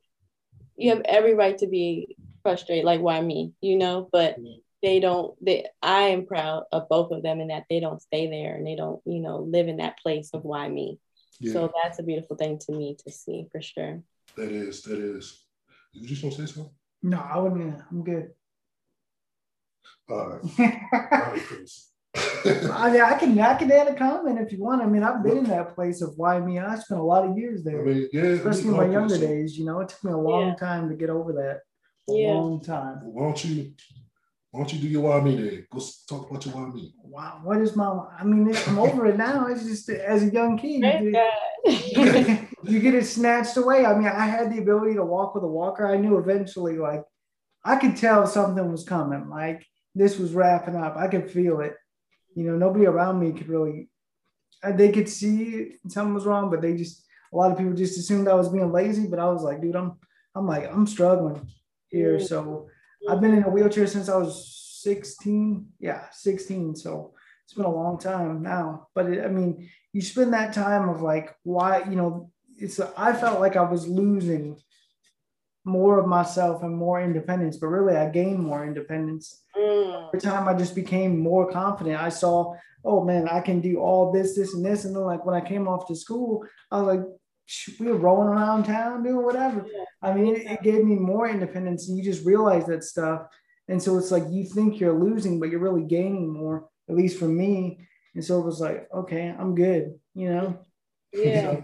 [0.77, 4.37] you have every right to be frustrated, like why me, you know, but
[4.81, 8.27] they don't they I am proud of both of them in that they don't stay
[8.27, 10.97] there and they don't, you know, live in that place of why me.
[11.41, 11.53] Yeah.
[11.53, 14.01] So that's a beautiful thing to me to see for sure.
[14.37, 15.43] That is, that is.
[15.93, 16.71] Did you just want to say something?
[17.03, 17.81] No, I wouldn't.
[17.91, 18.29] I'm good.
[20.09, 20.41] All right.
[21.11, 21.90] All right, Chris.
[22.15, 24.81] I mean, I can I can add a comment if you want.
[24.81, 26.59] I mean, I've been in that place of why me.
[26.59, 27.81] I spent a lot of years there.
[27.81, 29.57] I mean, yeah, especially in my younger days.
[29.57, 30.55] You know, it took me a long yeah.
[30.55, 31.61] time to get over that.
[32.13, 32.33] A yeah.
[32.33, 32.99] long time.
[33.03, 33.73] Why don't you
[34.51, 35.67] why don't you do your why me then?
[35.71, 36.93] Go talk about your why me.
[37.01, 38.05] Wow, what is my?
[38.19, 39.47] I mean, I'm over it now.
[39.47, 41.31] It's just as a young kid, you get,
[41.65, 43.85] it, you get it snatched away.
[43.85, 45.87] I mean, I had the ability to walk with a walker.
[45.87, 47.03] I knew eventually, like,
[47.63, 49.29] I could tell something was coming.
[49.29, 50.97] Like this was wrapping up.
[50.97, 51.75] I could feel it.
[52.35, 53.89] You know, nobody around me could really.
[54.63, 57.97] Uh, they could see something was wrong, but they just a lot of people just
[57.97, 59.07] assumed I was being lazy.
[59.07, 59.97] But I was like, dude, I'm
[60.35, 61.49] I'm like I'm struggling
[61.89, 62.19] here.
[62.19, 62.69] So
[63.09, 65.67] I've been in a wheelchair since I was 16.
[65.79, 66.75] Yeah, 16.
[66.75, 67.13] So
[67.43, 68.87] it's been a long time now.
[68.95, 73.13] But it, I mean, you spend that time of like, why, you know, it's, I
[73.13, 74.57] felt like I was losing
[75.63, 79.43] more of myself and more independence, but really I gained more independence.
[79.61, 80.07] Mm.
[80.07, 84.11] Every time I just became more confident, I saw, oh man, I can do all
[84.11, 84.85] this, this, and this.
[84.85, 87.05] And then like when I came off to school, I was like,
[87.79, 89.65] we were rolling around town doing whatever.
[89.67, 89.83] Yeah.
[90.01, 93.27] I mean, it, it, gave me more independence, and you just realize that stuff.
[93.67, 97.19] And so it's like you think you're losing, but you're really gaining more, at least
[97.19, 97.87] for me.
[98.15, 100.59] And so it was like, okay, I'm good, you know?
[101.13, 101.61] Yeah.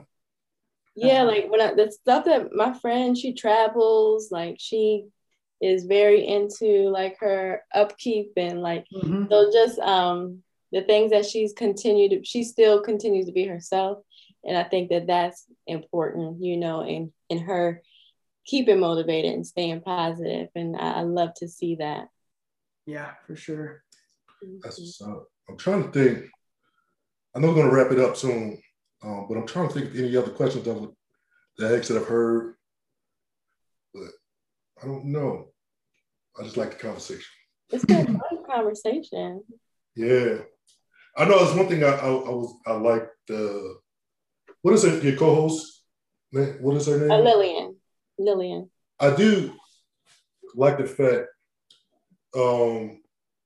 [0.95, 5.06] yeah, like when I, the stuff that my friend, she travels, like she
[5.62, 9.26] is very into like her upkeep and like, mm-hmm.
[9.30, 13.99] so just um the things that she's continued, to, she still continues to be herself
[14.47, 17.82] and I think that that's important, you know, in in her
[18.45, 19.84] keeping motivated and staying.
[19.86, 22.08] And I, I love to see that.
[22.86, 23.84] Yeah, for sure.
[24.62, 26.30] That's what's uh, I'm trying to think.
[27.36, 28.62] I know we're going to wrap it up soon,
[29.03, 30.91] um, but I'm trying to think of any other questions that would
[31.58, 32.57] that that I've heard, but
[34.82, 35.48] I don't know.
[36.40, 37.24] I just like the conversation.
[37.70, 39.44] It's been a fun conversation.
[39.96, 40.40] Yeah,
[41.18, 41.40] I know.
[41.40, 43.78] It's one thing I, I, I was I like the
[44.62, 45.04] what is it?
[45.04, 45.84] Your co-host?
[46.32, 47.12] What is her name?
[47.12, 47.76] Uh, Lillian.
[48.20, 48.70] Lillian.
[49.00, 49.54] I do
[50.56, 51.28] like the fact
[52.36, 53.02] um,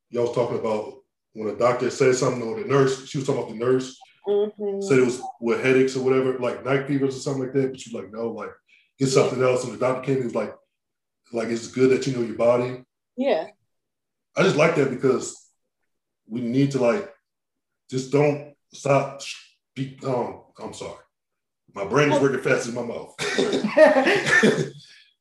[0.10, 0.96] y'all was talking about
[1.34, 4.82] when a doctor said something or the nurse, she was talking about the nurse, mm-hmm.
[4.82, 7.72] said it was with headaches or whatever, like night fevers or something like that.
[7.72, 8.52] But she's like, no, like
[9.00, 9.64] it's something else.
[9.64, 10.54] And the doctor came and was like,
[11.34, 12.84] like it's good that you know your body.
[13.18, 13.48] Yeah.
[14.36, 15.50] I just like that because
[16.28, 17.10] we need to like
[17.90, 19.22] just don't stop
[19.76, 20.96] be, um, I'm sorry.
[21.74, 22.22] My brain is oh.
[22.22, 23.16] working fast as my mouth.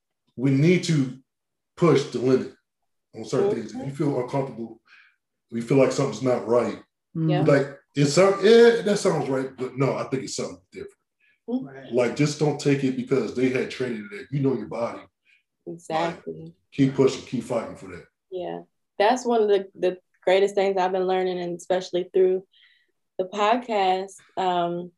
[0.37, 1.19] we need to
[1.77, 2.53] push the limit
[3.15, 3.61] on certain mm-hmm.
[3.61, 3.75] things.
[3.75, 4.81] If you feel uncomfortable,
[5.51, 6.77] we feel like something's not right.
[7.17, 7.31] Mm-hmm.
[7.31, 7.43] Yeah.
[7.43, 10.95] Like it's some yeah, that sounds right, but no, I think it's something different.
[11.49, 11.67] Mm-hmm.
[11.67, 11.93] Right.
[11.93, 14.27] Like just don't take it because they had trained it.
[14.31, 15.01] You know your body.
[15.67, 16.45] Exactly.
[16.45, 18.07] Like, keep pushing, keep fighting for that.
[18.31, 18.61] Yeah.
[18.99, 22.45] That's one of the, the greatest things I've been learning, and especially through
[23.19, 24.93] the podcast, um,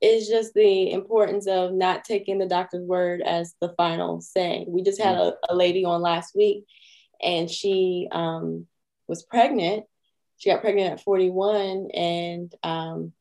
[0.00, 4.64] is just the importance of not taking the doctor's word as the final say.
[4.66, 6.64] We just had a, a lady on last week
[7.22, 8.66] and she um,
[9.06, 9.84] was pregnant.
[10.38, 13.12] She got pregnant at 41 and um,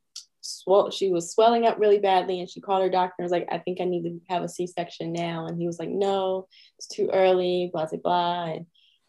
[0.49, 2.39] swell, she was swelling up really badly.
[2.39, 4.49] And she called her doctor and was like, I think I need to have a
[4.49, 5.45] C section now.
[5.45, 6.47] And he was like, No,
[6.77, 8.45] it's too early, blah, blah, blah.
[8.45, 8.65] And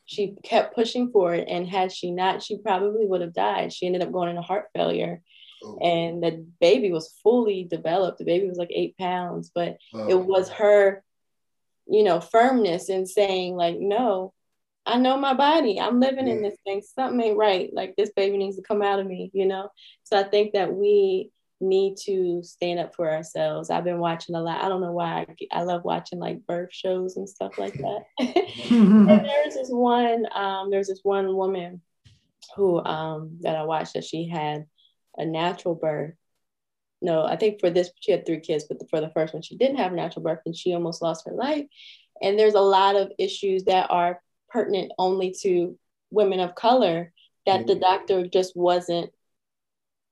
[0.07, 1.49] she kept pushing for it.
[1.49, 3.73] And had she not, she probably would have died.
[3.73, 5.23] She ended up going into heart failure.
[5.63, 5.79] Oh.
[5.79, 8.19] And the baby was fully developed.
[8.19, 10.09] The baby was like eight pounds, but oh.
[10.09, 11.05] it was her,
[11.87, 14.33] you know, firmness in saying, like, no,
[14.87, 15.81] I know my body.
[15.81, 16.35] I'm living yeah.
[16.35, 16.83] in this thing.
[16.83, 17.71] Something ain't right.
[17.73, 19.69] Like this baby needs to come out of me, you know?
[20.05, 23.71] So I think that we need to stand up for ourselves.
[23.71, 24.65] I've been watching a lot.
[24.65, 28.01] I don't know why I, I love watching like birth shows and stuff like that.
[28.19, 31.83] and there's this one, um, there's this one woman
[32.57, 34.67] who um, that I watched that she had
[35.17, 36.15] a natural birth.
[37.03, 39.57] No, I think for this she had three kids, but for the first one she
[39.57, 41.67] didn't have a natural birth and she almost lost her life.
[42.23, 44.21] And there's a lot of issues that are
[44.51, 45.79] pertinent only to
[46.11, 47.13] women of color
[47.47, 47.69] that mm-hmm.
[47.69, 49.11] the doctor just wasn't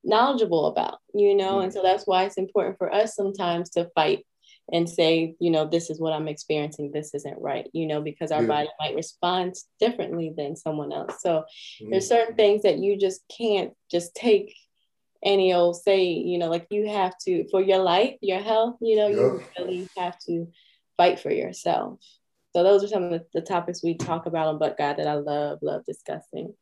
[0.04, 1.54] knowledgeable about, you know?
[1.54, 1.64] Mm-hmm.
[1.64, 4.24] And so that's why it's important for us sometimes to fight
[4.72, 8.30] and say, you know, this is what I'm experiencing, this isn't right, you know, because
[8.30, 8.48] our yeah.
[8.48, 11.16] body might respond differently than someone else.
[11.20, 11.44] So
[11.80, 11.90] mm-hmm.
[11.90, 14.54] there's certain things that you just can't just take
[15.22, 18.96] any old say, you know, like you have to, for your life, your health, you
[18.96, 20.48] know, you really have to
[20.96, 21.98] fight for yourself.
[22.54, 25.06] So those are some of the, the topics we talk about on But God that
[25.06, 26.54] I love, love discussing.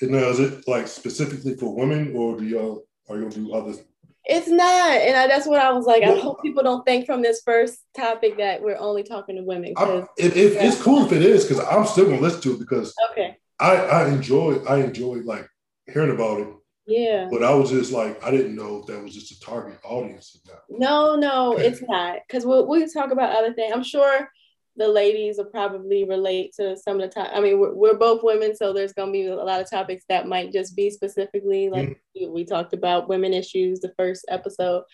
[0.00, 3.54] And now, is it like specifically for women, or do y'all are you gonna do
[3.54, 3.82] others?
[4.24, 6.02] It's not, and I, that's what I was like.
[6.02, 9.42] Well, I hope people don't think from this first topic that we're only talking to
[9.42, 9.72] women.
[10.18, 10.66] If, if yeah.
[10.66, 13.76] it's cool if it is, because I'm still gonna listen to it because okay, I
[13.76, 15.48] I enjoy I enjoy like
[15.86, 16.48] hearing about it.
[16.86, 17.28] Yeah.
[17.30, 20.36] But I was just like, I didn't know if that was just a target audience
[20.36, 20.62] or not.
[20.70, 22.18] No, no, it's not.
[22.26, 23.72] Because we'll, we'll talk about other things.
[23.74, 24.28] I'm sure
[24.76, 27.30] the ladies will probably relate to some of the time.
[27.32, 30.04] I mean, we're, we're, both women, so there's going to be a lot of topics
[30.08, 32.32] that might just be specifically like mm-hmm.
[32.32, 34.84] we talked about women issues the first episode.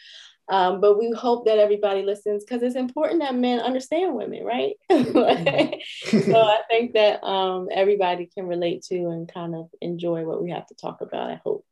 [0.49, 4.75] Um, but we hope that everybody listens because it's important that men understand women, right?
[4.91, 10.51] so I think that um, everybody can relate to and kind of enjoy what we
[10.51, 11.31] have to talk about.
[11.31, 11.65] I hope.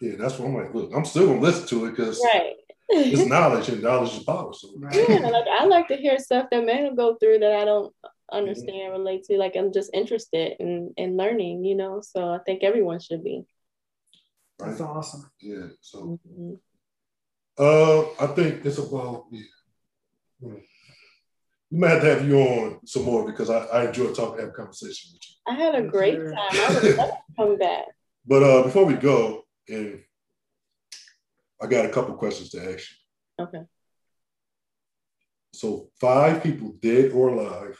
[0.00, 0.74] Yeah, that's what I'm like.
[0.74, 2.54] Look, I'm still gonna listen to it because right
[2.92, 4.52] it's knowledge and knowledge is power.
[4.52, 4.68] So.
[4.92, 7.92] Yeah, like I like to hear stuff that men go through that I don't
[8.32, 8.92] understand, mm-hmm.
[8.92, 9.36] relate to.
[9.36, 12.00] Like I'm just interested in in learning, you know.
[12.00, 13.44] So I think everyone should be.
[14.58, 15.30] That's awesome.
[15.40, 15.68] Yeah.
[15.80, 16.54] So, mm-hmm.
[17.58, 19.42] uh, I think it's about yeah.
[20.40, 20.54] Hmm.
[21.70, 24.52] We might have to have you on some more because I, I enjoy talking, have
[24.52, 25.34] conversation with you.
[25.46, 26.34] I had a great time.
[26.36, 27.84] I would love to come back.
[28.24, 30.00] But uh, before we go, and
[31.62, 33.44] I got a couple questions to ask you.
[33.44, 33.62] Okay.
[35.54, 37.78] So five people dead or alive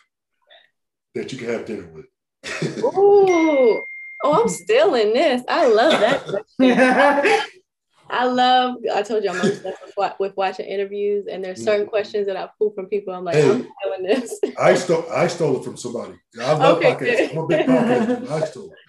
[1.14, 2.06] that you can have dinner with.
[2.84, 3.82] Ooh.
[4.24, 5.42] Oh, I'm still in this.
[5.48, 7.48] I love that.
[8.08, 11.90] I love, I told you I'm obsessed with, watching interviews, and there's certain mm-hmm.
[11.90, 13.14] questions that I pull from people.
[13.14, 14.38] I'm like, hey, I'm feeling this.
[14.60, 16.14] I stole I stole it from somebody.
[16.38, 17.32] I love okay, podcasts.
[17.32, 18.30] I'm a big podcast.
[18.30, 18.78] I stole it.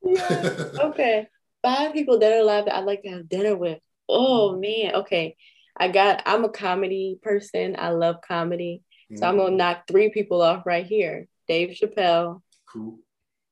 [0.00, 0.82] Yeah.
[0.90, 1.26] okay.
[1.60, 3.80] Five people that are alive that I'd like to have dinner with.
[4.08, 5.36] Oh man, okay.
[5.76, 7.76] I got I'm a comedy person.
[7.78, 8.82] I love comedy.
[9.10, 9.16] Mm-hmm.
[9.16, 9.56] So I'm gonna mm.
[9.56, 11.26] knock three people off right here.
[11.46, 12.98] Dave Chappelle, cool.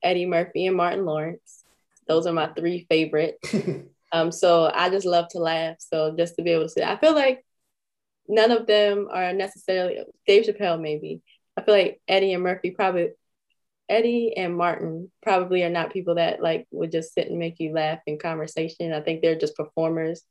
[0.02, 1.64] Eddie Murphy, and Martin Lawrence.
[2.08, 3.54] Those are my three favorites.
[4.12, 5.76] um, so I just love to laugh.
[5.78, 7.44] So just to be able to say, I feel like
[8.28, 11.22] none of them are necessarily Dave Chappelle, maybe.
[11.56, 13.10] I feel like Eddie and Murphy probably
[13.88, 17.72] Eddie and Martin probably are not people that like would just sit and make you
[17.72, 18.92] laugh in conversation.
[18.92, 20.22] I think they're just performers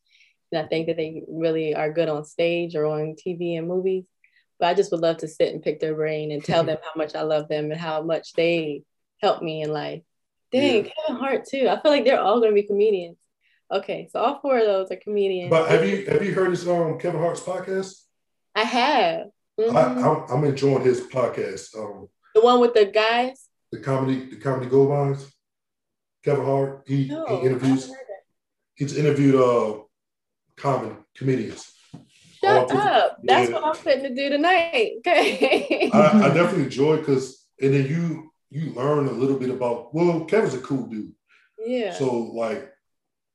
[0.52, 4.06] and I think that they really are good on stage or on TV and movies.
[4.60, 6.92] But I just would love to sit and pick their brain and tell them how
[6.96, 8.84] much I love them and how much they
[9.22, 10.02] helped me in life.
[10.52, 10.92] Dang, yeah.
[11.08, 11.68] Kevin Hart too.
[11.70, 13.18] I feel like they're all going to be comedians.
[13.72, 15.50] Okay, so all four of those are comedians.
[15.50, 17.96] But have you have you heard his um Kevin Hart's podcast?
[18.54, 19.28] I have.
[19.60, 20.32] Mm-hmm.
[20.32, 21.76] I, am enjoying his podcast.
[21.78, 23.48] Um, the one with the guys.
[23.72, 25.34] The comedy, the Comedy Gold Minds.
[26.24, 26.84] Kevin Hart.
[26.86, 27.92] He, no, he interviews.
[28.76, 29.80] He's interviewed uh
[30.58, 31.72] common comedians.
[32.40, 33.18] Shut up.
[33.24, 34.94] That's what I'm fitting to do tonight.
[35.08, 35.90] Okay.
[35.94, 40.26] I, I definitely enjoy because and then you you learn a little bit about well,
[40.26, 41.14] Kevin's a cool dude.
[41.66, 41.94] Yeah.
[41.94, 42.72] So like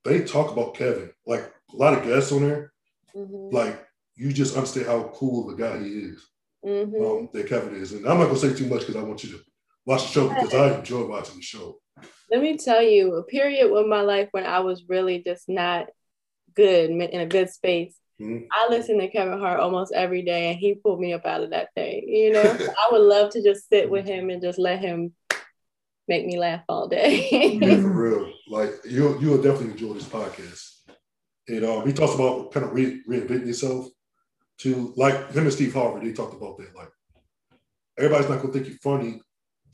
[0.04, 1.10] they talk about Kevin.
[1.26, 2.72] Like a lot of guests on there.
[3.14, 3.54] Mm-hmm.
[3.54, 6.26] Like you just understand how cool of a guy he is.
[6.64, 7.04] Mm-hmm.
[7.04, 7.92] Um, that Kevin is.
[7.92, 9.40] And I'm not gonna say too much because I want you to
[9.86, 11.80] watch the show because I enjoy watching the show.
[12.30, 15.88] Let me tell you, a period of my life when I was really just not
[16.54, 18.44] good in a good space Mm-hmm.
[18.52, 21.50] I listen to Kevin Hart almost every day, and he pulled me up out of
[21.50, 22.06] that thing.
[22.06, 25.14] You know, I would love to just sit with him and just let him
[26.06, 27.58] make me laugh all day.
[27.60, 27.88] yeah, for
[28.18, 28.32] real.
[28.46, 30.68] Like you, you will definitely enjoy this podcast.
[31.48, 33.86] And um, he talks about kind of re- reinventing yourself.
[34.58, 36.76] To like him and Steve Harvey, they talked about that.
[36.76, 36.90] Like
[37.96, 39.22] everybody's not gonna think you're funny,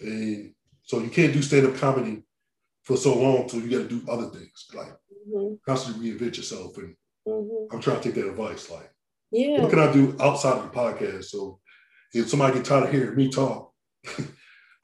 [0.00, 2.22] and so you can't do stand up comedy
[2.84, 4.92] for so long till you got to do other things like
[5.26, 5.54] mm-hmm.
[5.66, 6.76] constantly reinvent yourself.
[6.78, 6.96] And
[7.26, 7.74] mm-hmm.
[7.74, 8.70] I'm trying to take that advice.
[8.70, 8.90] Like,
[9.30, 11.24] yeah, what can I do outside of the podcast?
[11.24, 11.60] So
[12.12, 13.72] if somebody get tired of hearing me talk,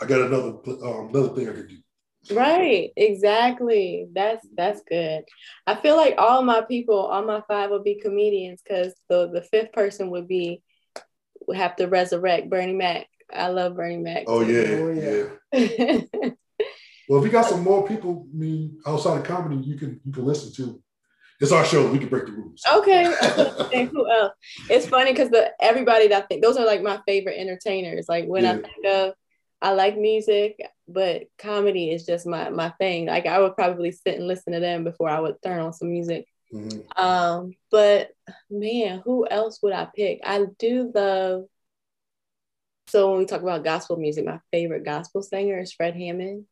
[0.00, 1.78] I got another um, another thing I can do.
[2.30, 4.06] Right, exactly.
[4.12, 5.24] That's that's good.
[5.66, 9.42] I feel like all my people, all my five would be comedians because the the
[9.42, 10.62] fifth person would be
[11.46, 13.08] would have to resurrect Bernie Mac.
[13.32, 14.24] I love Bernie Mac.
[14.26, 16.30] Oh yeah, oh, yeah.
[17.12, 20.12] well, if you got some more people, I mean, outside of comedy, you can you
[20.12, 20.82] can listen to.
[21.42, 21.92] It's our show.
[21.92, 22.62] We can break the rules.
[22.72, 23.06] Okay.
[23.60, 24.32] okay who else?
[24.70, 28.06] It's funny because the everybody that I think those are like my favorite entertainers.
[28.08, 28.52] Like when yeah.
[28.52, 29.14] I think of
[29.60, 33.08] I like music, but comedy is just my my thing.
[33.08, 35.90] Like I would probably sit and listen to them before I would turn on some
[35.90, 36.26] music.
[36.50, 36.98] Mm-hmm.
[36.98, 38.12] Um, but
[38.48, 40.20] man, who else would I pick?
[40.24, 41.44] I do love.
[42.86, 46.46] So when we talk about gospel music, my favorite gospel singer is Fred Hammond.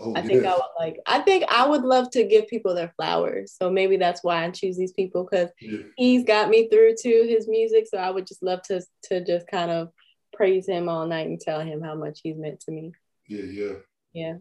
[0.00, 0.98] Oh, I think I would like.
[1.06, 3.54] I think I would love to give people their flowers.
[3.56, 5.78] So maybe that's why I choose these people because yeah.
[5.96, 7.86] he's got me through to his music.
[7.88, 9.90] So I would just love to to just kind of
[10.32, 12.92] praise him all night and tell him how much he's meant to me.
[13.28, 13.72] Yeah, yeah.
[14.12, 14.34] Yeah.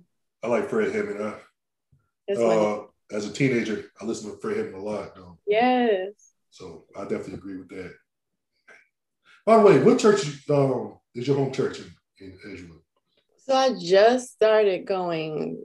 [0.44, 1.22] I like Fred Hammond.
[1.24, 5.38] I, uh, as a teenager, I listened to Fred Hammond a lot, though.
[5.46, 6.14] Yes.
[6.50, 7.94] So I definitely agree with that.
[9.46, 12.81] By the way, what church um, is your home church in, in Edgewood?
[13.52, 15.62] So I just started going.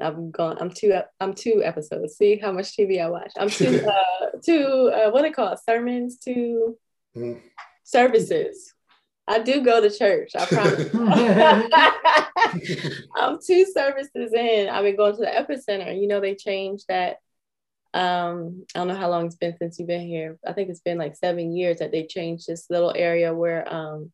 [0.00, 0.56] I'm going.
[0.60, 0.96] I'm two.
[1.18, 2.16] I'm two episodes.
[2.16, 3.32] See how much TV I watch.
[3.36, 3.84] I'm two.
[3.88, 4.92] uh, two.
[4.94, 5.58] Uh, what they call it?
[5.68, 6.18] Sermons.
[6.18, 6.78] Two
[7.16, 7.40] mm.
[7.82, 8.72] services.
[9.26, 10.30] I do go to church.
[10.38, 10.94] I promise.
[13.16, 14.68] I'm two services in.
[14.68, 16.00] I've been going to the epicenter.
[16.00, 17.16] You know, they changed that.
[17.92, 20.38] Um, I don't know how long it's been since you've been here.
[20.46, 24.12] I think it's been like seven years that they changed this little area where um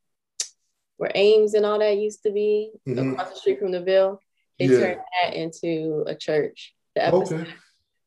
[1.00, 3.12] where Ames and all that used to be mm-hmm.
[3.12, 4.20] across the street from the Ville.
[4.58, 4.80] They yeah.
[4.80, 6.74] turned that into a church.
[6.98, 7.46] Okay.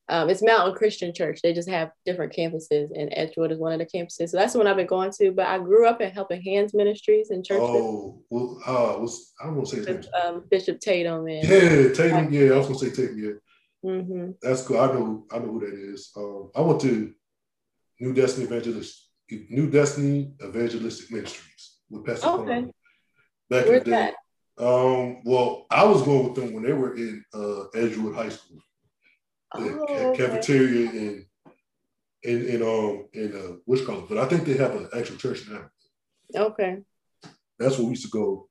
[0.09, 1.39] Um, it's Mountain Christian Church.
[1.41, 4.29] They just have different campuses, and Edgewood is one of the campuses.
[4.29, 5.31] So that's the one I've been going to.
[5.31, 7.61] But I grew up in Helping Hands Ministries and church.
[7.61, 10.03] Oh, well, uh, was, I to say name.
[10.23, 11.25] Um, Bishop Tatum.
[11.25, 12.31] And, yeah, Tatum.
[12.31, 13.17] Yeah, I was going to say Tatum.
[13.17, 14.31] Yeah, mm-hmm.
[14.39, 14.79] that's cool.
[14.79, 15.25] I know.
[15.31, 16.11] I know who that is.
[16.15, 17.11] Um, I went to
[17.99, 22.65] New Destiny Evangelist, New Destiny Evangelistic Ministries with Pastor okay.
[23.53, 24.13] Back Where's in the day.
[24.57, 24.65] That?
[24.65, 28.59] Um, well, I was going with them when they were in uh, Edgewood High School
[29.55, 30.17] oh, okay.
[30.17, 31.25] cafeteria and
[32.23, 35.47] in in um in uh which college, but I think they have an actual church
[35.49, 35.69] now.
[36.35, 36.79] Okay.
[37.59, 38.49] That's where we used to go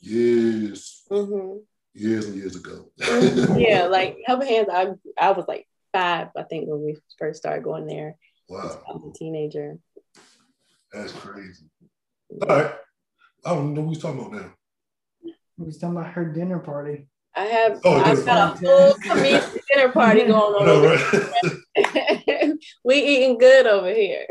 [0.00, 1.58] years, mm-hmm.
[1.94, 2.90] years and years ago.
[3.00, 3.58] Mm-hmm.
[3.58, 4.68] yeah, like Helping Hands.
[4.72, 8.16] I I was like five, I think, when we first started going there.
[8.48, 8.80] Wow.
[8.88, 9.78] I was a teenager.
[10.92, 11.66] That's crazy.
[12.42, 12.74] All right.
[13.46, 14.52] I don't know what he's talking about now.
[15.64, 17.06] He's talking about her dinner party.
[17.36, 20.66] I have oh, I've got a full community dinner party going on.
[20.66, 22.56] No, right.
[22.84, 24.26] we eating good over here.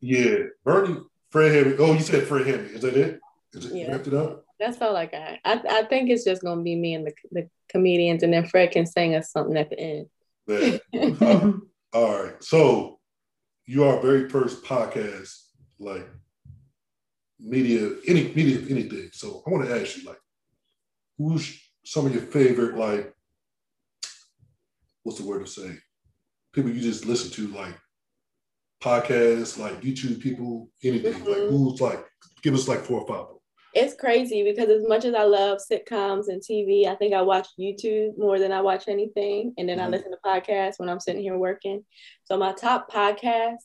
[0.00, 0.98] yeah, Bernie,
[1.30, 1.76] Fred Hammond.
[1.80, 2.70] Oh, you said Fred Hammond.
[2.70, 3.20] Is that it?
[3.54, 3.90] Is it yeah.
[3.90, 4.44] wrapped it up?
[4.60, 5.38] That's all I got.
[5.44, 8.70] I, I think it's just gonna be me and the, the comedians, and then Fred
[8.70, 10.80] can sing us something at the end.
[11.20, 11.52] uh,
[11.92, 12.44] all right.
[12.44, 13.00] So
[13.66, 15.34] you are very first podcast,
[15.80, 16.06] like
[17.38, 19.10] media, any media, anything.
[19.12, 20.18] So I want to ask you, like,
[21.18, 23.12] who's some of your favorite like
[25.02, 25.76] what's the word to say
[26.52, 27.74] people you just listen to like
[28.82, 31.28] podcasts like youtube people anything mm-hmm.
[31.28, 32.04] like who's like
[32.42, 33.26] give us like four or five
[33.74, 37.48] it's crazy because as much as i love sitcoms and tv i think i watch
[37.58, 39.86] youtube more than i watch anything and then mm-hmm.
[39.86, 41.84] i listen to podcasts when i'm sitting here working
[42.24, 43.58] so my top podcast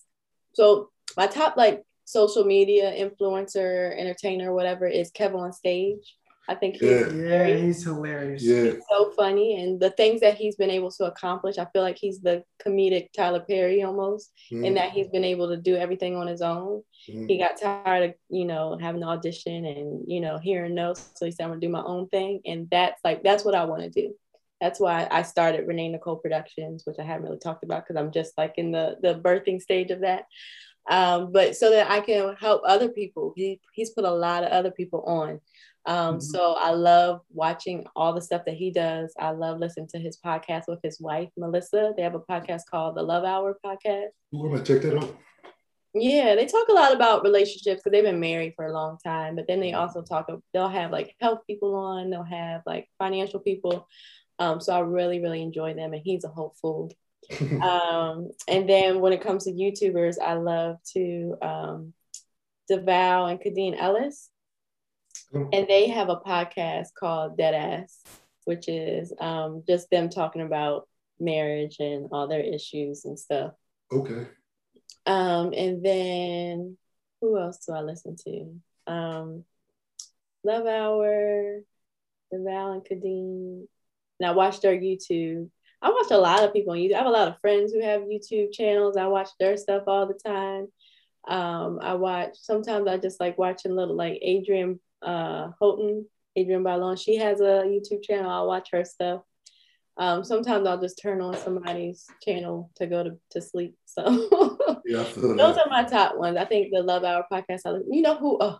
[0.53, 6.03] so my top like social media influencer entertainer whatever is KevOnStage
[6.49, 7.09] I think he's yeah.
[7.11, 8.41] yeah, he's hilarious.
[8.41, 8.63] Yeah.
[8.63, 9.61] He's so funny.
[9.61, 13.09] And the things that he's been able to accomplish, I feel like he's the comedic
[13.15, 14.65] Tyler Perry almost, mm.
[14.65, 16.81] in that he's been able to do everything on his own.
[17.07, 17.29] Mm.
[17.29, 20.95] He got tired of, you know, having an audition and, you know, hearing no.
[20.95, 22.41] So he said, I'm gonna do my own thing.
[22.47, 24.15] And that's like, that's what I want to do.
[24.59, 28.11] That's why I started Renee Nicole Productions, which I haven't really talked about because I'm
[28.11, 30.25] just like in the the birthing stage of that.
[30.89, 33.33] Um, but so that I can help other people.
[33.35, 35.39] He, he's put a lot of other people on
[35.85, 36.19] Um, mm-hmm.
[36.19, 39.13] So I love watching all the stuff that he does.
[39.17, 41.93] I love listening to his podcast with his wife, Melissa.
[41.95, 44.09] They have a podcast called the Love Hour Podcast.
[44.31, 45.15] We're going to check that out.
[45.93, 49.35] Yeah, they talk a lot about relationships because they've been married for a long time.
[49.35, 49.79] But then they mm-hmm.
[49.79, 53.87] also talk, they'll have like health people on, they'll have like financial people.
[54.37, 55.93] Um, so I really, really enjoy them.
[55.93, 56.91] And he's a hopeful.
[57.61, 61.93] um, and then when it comes to YouTubers, I love to um,
[62.69, 64.29] DeVal and Kadeen Ellis.
[65.33, 65.49] Mm.
[65.53, 67.97] And they have a podcast called Deadass,
[68.45, 70.87] which is um, just them talking about
[71.19, 73.53] marriage and all their issues and stuff.
[73.91, 74.27] Okay.
[75.05, 76.77] Um, and then
[77.21, 78.91] who else do I listen to?
[78.91, 79.43] Um,
[80.43, 81.61] Love Hour,
[82.33, 83.67] DeVal and Kadeen.
[84.19, 85.49] And I watch their YouTube.
[85.81, 86.93] I watch a lot of people on YouTube.
[86.93, 88.97] I have a lot of friends who have YouTube channels.
[88.97, 90.67] I watch their stuff all the time.
[91.27, 96.05] Um, I watch sometimes I just like watching little like Adrienne uh, Houghton,
[96.37, 97.01] Adrienne Bailon.
[97.01, 98.29] She has a YouTube channel.
[98.29, 99.21] I'll watch her stuff.
[99.97, 103.75] Um, sometimes I'll just turn on somebody's channel to go to, to sleep.
[103.85, 106.37] So yeah, those are my top ones.
[106.37, 107.61] I think the Love Hour podcast.
[107.65, 108.37] I, you know who?
[108.39, 108.59] Oh,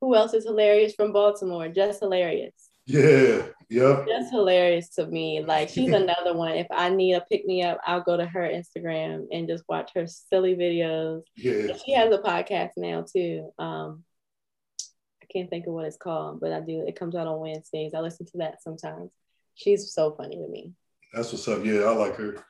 [0.00, 1.68] who else is hilarious from Baltimore?
[1.68, 2.63] Just hilarious.
[2.86, 4.04] Yeah, yeah.
[4.06, 5.42] That's hilarious to me.
[5.44, 6.52] Like she's another one.
[6.52, 9.90] If I need a pick me up, I'll go to her Instagram and just watch
[9.94, 11.22] her silly videos.
[11.36, 11.76] Yeah.
[11.84, 13.50] she has a podcast now too.
[13.58, 14.04] Um,
[15.22, 16.84] I can't think of what it's called, but I do.
[16.86, 17.94] It comes out on Wednesdays.
[17.94, 19.12] I listen to that sometimes.
[19.54, 20.72] She's so funny to me.
[21.12, 21.64] That's what's up.
[21.64, 22.44] Yeah, I like her.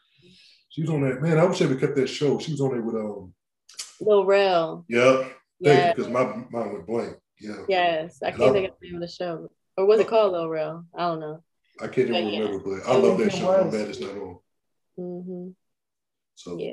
[0.70, 1.22] She's on that.
[1.22, 2.38] Man, I wish I would kept that show.
[2.38, 3.32] She was on there with um
[4.00, 4.84] Lil Rel.
[4.88, 5.32] Yep.
[5.60, 5.92] Yeah.
[5.92, 7.16] Because my mind went blank.
[7.40, 7.62] Yeah.
[7.68, 8.18] Yes.
[8.22, 9.48] I can't think of the name of the show.
[9.76, 10.86] Or was it called Lil Rel?
[10.94, 11.42] I don't know.
[11.80, 12.40] I can't even yeah.
[12.40, 13.60] remember, but I love that show.
[13.60, 14.38] I'm bad it's not on.
[14.98, 15.48] Mm-hmm.
[16.36, 16.72] So yeah.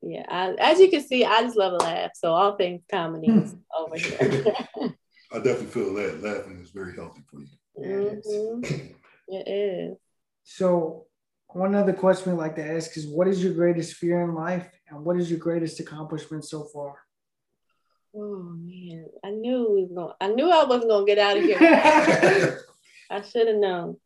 [0.00, 2.12] Yeah, I, as you can see, I just love a laugh.
[2.14, 4.44] So all things comedy is over here.
[5.32, 7.48] I definitely feel that laughing is very healthy for you.
[7.78, 8.74] Mm-hmm.
[9.28, 9.96] it is.
[10.44, 11.06] So
[11.48, 14.68] one other question we like to ask is, what is your greatest fear in life,
[14.88, 16.94] and what is your greatest accomplishment so far?
[18.14, 20.14] Oh man, I knew we was going.
[20.20, 21.58] I knew I wasn't gonna get out of here.
[23.10, 23.96] I should have known.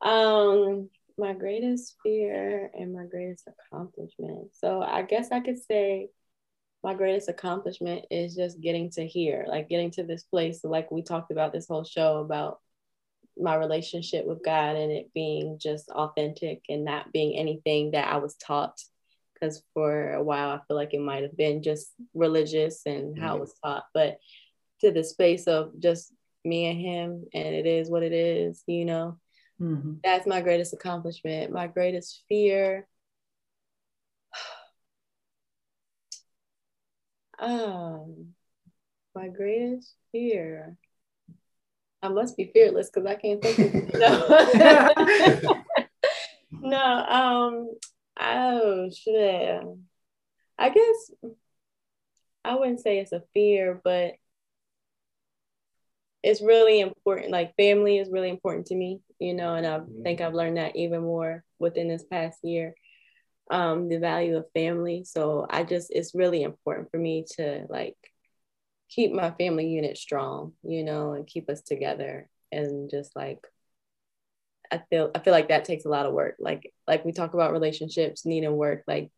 [0.00, 4.50] Um, my greatest fear and my greatest accomplishment.
[4.54, 6.08] So I guess I could say
[6.84, 10.60] my greatest accomplishment is just getting to here, like getting to this place.
[10.62, 12.60] Like we talked about this whole show about
[13.36, 18.18] my relationship with God and it being just authentic and not being anything that I
[18.18, 18.80] was taught
[19.38, 23.22] because for a while I feel like it might have been just religious and mm-hmm.
[23.22, 24.18] how it was taught, but
[24.80, 26.12] to the space of just
[26.44, 29.18] me and him, and it is what it is, you know.
[29.60, 29.94] Mm-hmm.
[30.04, 31.52] That's my greatest accomplishment.
[31.52, 32.86] My greatest fear.
[37.38, 38.28] um,
[39.14, 40.76] my greatest fear.
[42.00, 43.98] I must be fearless because I can't think of it.
[43.98, 45.64] No.
[46.52, 47.70] no, um,
[48.18, 49.62] Oh shit.
[50.58, 51.10] I guess
[52.44, 54.14] I wouldn't say it's a fear, but
[56.22, 57.30] it's really important.
[57.30, 60.02] Like family is really important to me, you know, and I mm-hmm.
[60.02, 62.74] think I've learned that even more within this past year.
[63.50, 65.04] Um, the value of family.
[65.04, 67.96] So I just it's really important for me to like
[68.90, 73.38] keep my family unit strong, you know, and keep us together and just like
[74.70, 76.36] I feel I feel like that takes a lot of work.
[76.38, 79.10] Like like we talk about relationships needing work, like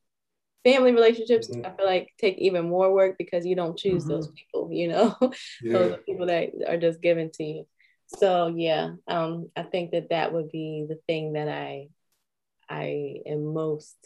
[0.64, 1.66] family relationships mm-hmm.
[1.66, 4.12] I feel like take even more work because you don't choose mm-hmm.
[4.12, 5.16] those people, you know.
[5.62, 5.72] Yeah.
[5.72, 7.66] those people that are just given to you.
[8.06, 11.88] So yeah, um I think that that would be the thing that I
[12.68, 13.96] I am most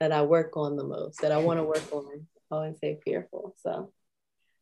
[0.00, 2.26] that I work on the most, that I want to work on.
[2.50, 3.54] I always say fearful.
[3.62, 3.92] So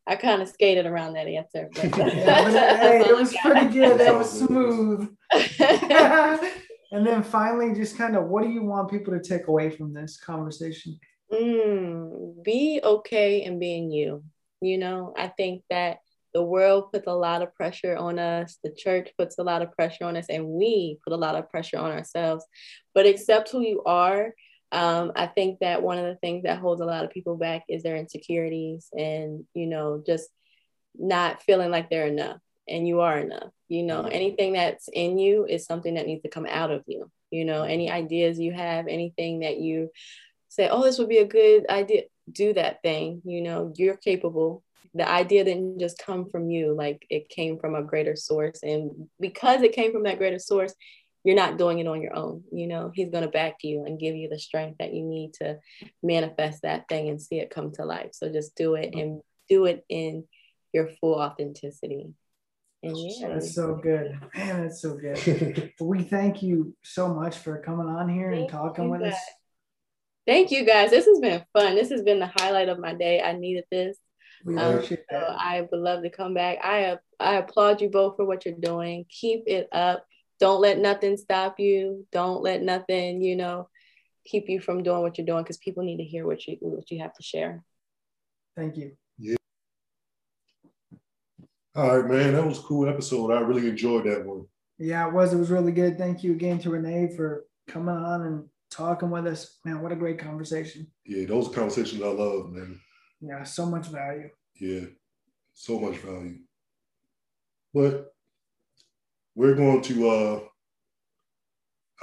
[0.09, 1.69] I kind of skated around that answer.
[1.75, 3.99] But yeah, hey, it was pretty good.
[3.99, 5.15] That was smooth.
[6.91, 9.93] and then finally, just kind of what do you want people to take away from
[9.93, 10.99] this conversation?
[11.31, 14.23] Mm, be okay in being you.
[14.61, 15.99] You know, I think that
[16.33, 19.71] the world puts a lot of pressure on us, the church puts a lot of
[19.73, 22.43] pressure on us, and we put a lot of pressure on ourselves.
[22.95, 24.33] But accept who you are
[24.71, 27.63] um, I think that one of the things that holds a lot of people back
[27.67, 30.29] is their insecurities and, you know, just
[30.97, 33.51] not feeling like they're enough and you are enough.
[33.67, 34.13] You know, mm-hmm.
[34.13, 37.09] anything that's in you is something that needs to come out of you.
[37.31, 39.89] You know, any ideas you have, anything that you
[40.49, 43.21] say, oh, this would be a good idea, do that thing.
[43.25, 44.63] You know, you're capable.
[44.95, 48.61] The idea didn't just come from you, like it came from a greater source.
[48.63, 50.73] And because it came from that greater source,
[51.29, 52.43] you're not doing it on your own.
[52.51, 55.35] You know, he's going to back you and give you the strength that you need
[55.35, 55.59] to
[56.01, 58.09] manifest that thing and see it come to life.
[58.13, 60.23] So just do it and do it in
[60.73, 62.07] your full authenticity.
[62.81, 64.19] And yeah, That's so good.
[64.35, 65.71] Man, that's so good.
[65.79, 69.19] we thank you so much for coming on here and talking with us.
[70.25, 70.89] Thank you guys.
[70.89, 71.75] This has been fun.
[71.75, 73.21] This has been the highlight of my day.
[73.21, 73.99] I needed this.
[74.43, 75.39] We Um, appreciate so that.
[75.39, 76.57] I would love to come back.
[76.63, 79.05] I I applaud you both for what you're doing.
[79.09, 80.05] Keep it up.
[80.39, 82.05] Don't let nothing stop you.
[82.11, 83.69] Don't let nothing, you know,
[84.25, 86.89] keep you from doing what you're doing because people need to hear what you what
[86.91, 87.63] you have to share.
[88.55, 88.91] Thank you.
[89.17, 89.35] Yeah.
[91.75, 92.33] All right, man.
[92.33, 93.31] That was a cool episode.
[93.31, 94.45] I really enjoyed that one.
[94.77, 95.33] Yeah, it was.
[95.33, 95.97] It was really good.
[95.97, 99.57] Thank you again to Renee for coming on and talking with us.
[99.65, 100.87] Man, what a great conversation.
[101.05, 102.79] Yeah, those conversations I love, man.
[103.21, 104.29] Yeah, so much value.
[104.59, 104.85] Yeah,
[105.53, 106.37] so much value.
[107.73, 108.13] But
[109.39, 110.39] we're going to uh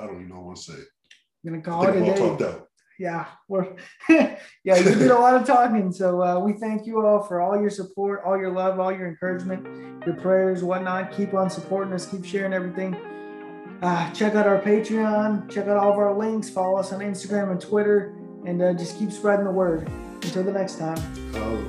[0.01, 0.73] I don't even know what to say.
[0.73, 2.47] I'm gonna call it a all talked day.
[2.47, 2.69] out.
[2.99, 3.77] Yeah, we're
[4.09, 5.93] yeah, you did a lot of talking.
[5.93, 9.07] So uh, we thank you all for all your support, all your love, all your
[9.07, 11.13] encouragement, your prayers, whatnot.
[11.13, 12.97] Keep on supporting us, keep sharing everything.
[13.83, 17.51] Uh, check out our Patreon, check out all of our links, follow us on Instagram
[17.51, 18.17] and Twitter,
[18.47, 19.87] and uh, just keep spreading the word.
[20.23, 20.99] Until the next time.
[21.35, 21.63] Uh,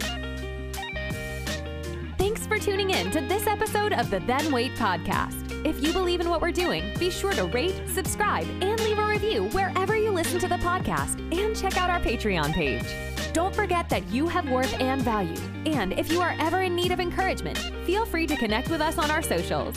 [2.17, 5.46] Thanks for tuning in to this episode of the Then Wait podcast.
[5.67, 9.05] If you believe in what we're doing, be sure to rate, subscribe, and leave a
[9.05, 12.85] review wherever you listen to the podcast and check out our Patreon page.
[13.33, 15.35] Don't forget that you have worth and value.
[15.65, 18.97] And if you are ever in need of encouragement, feel free to connect with us
[18.97, 19.75] on our socials.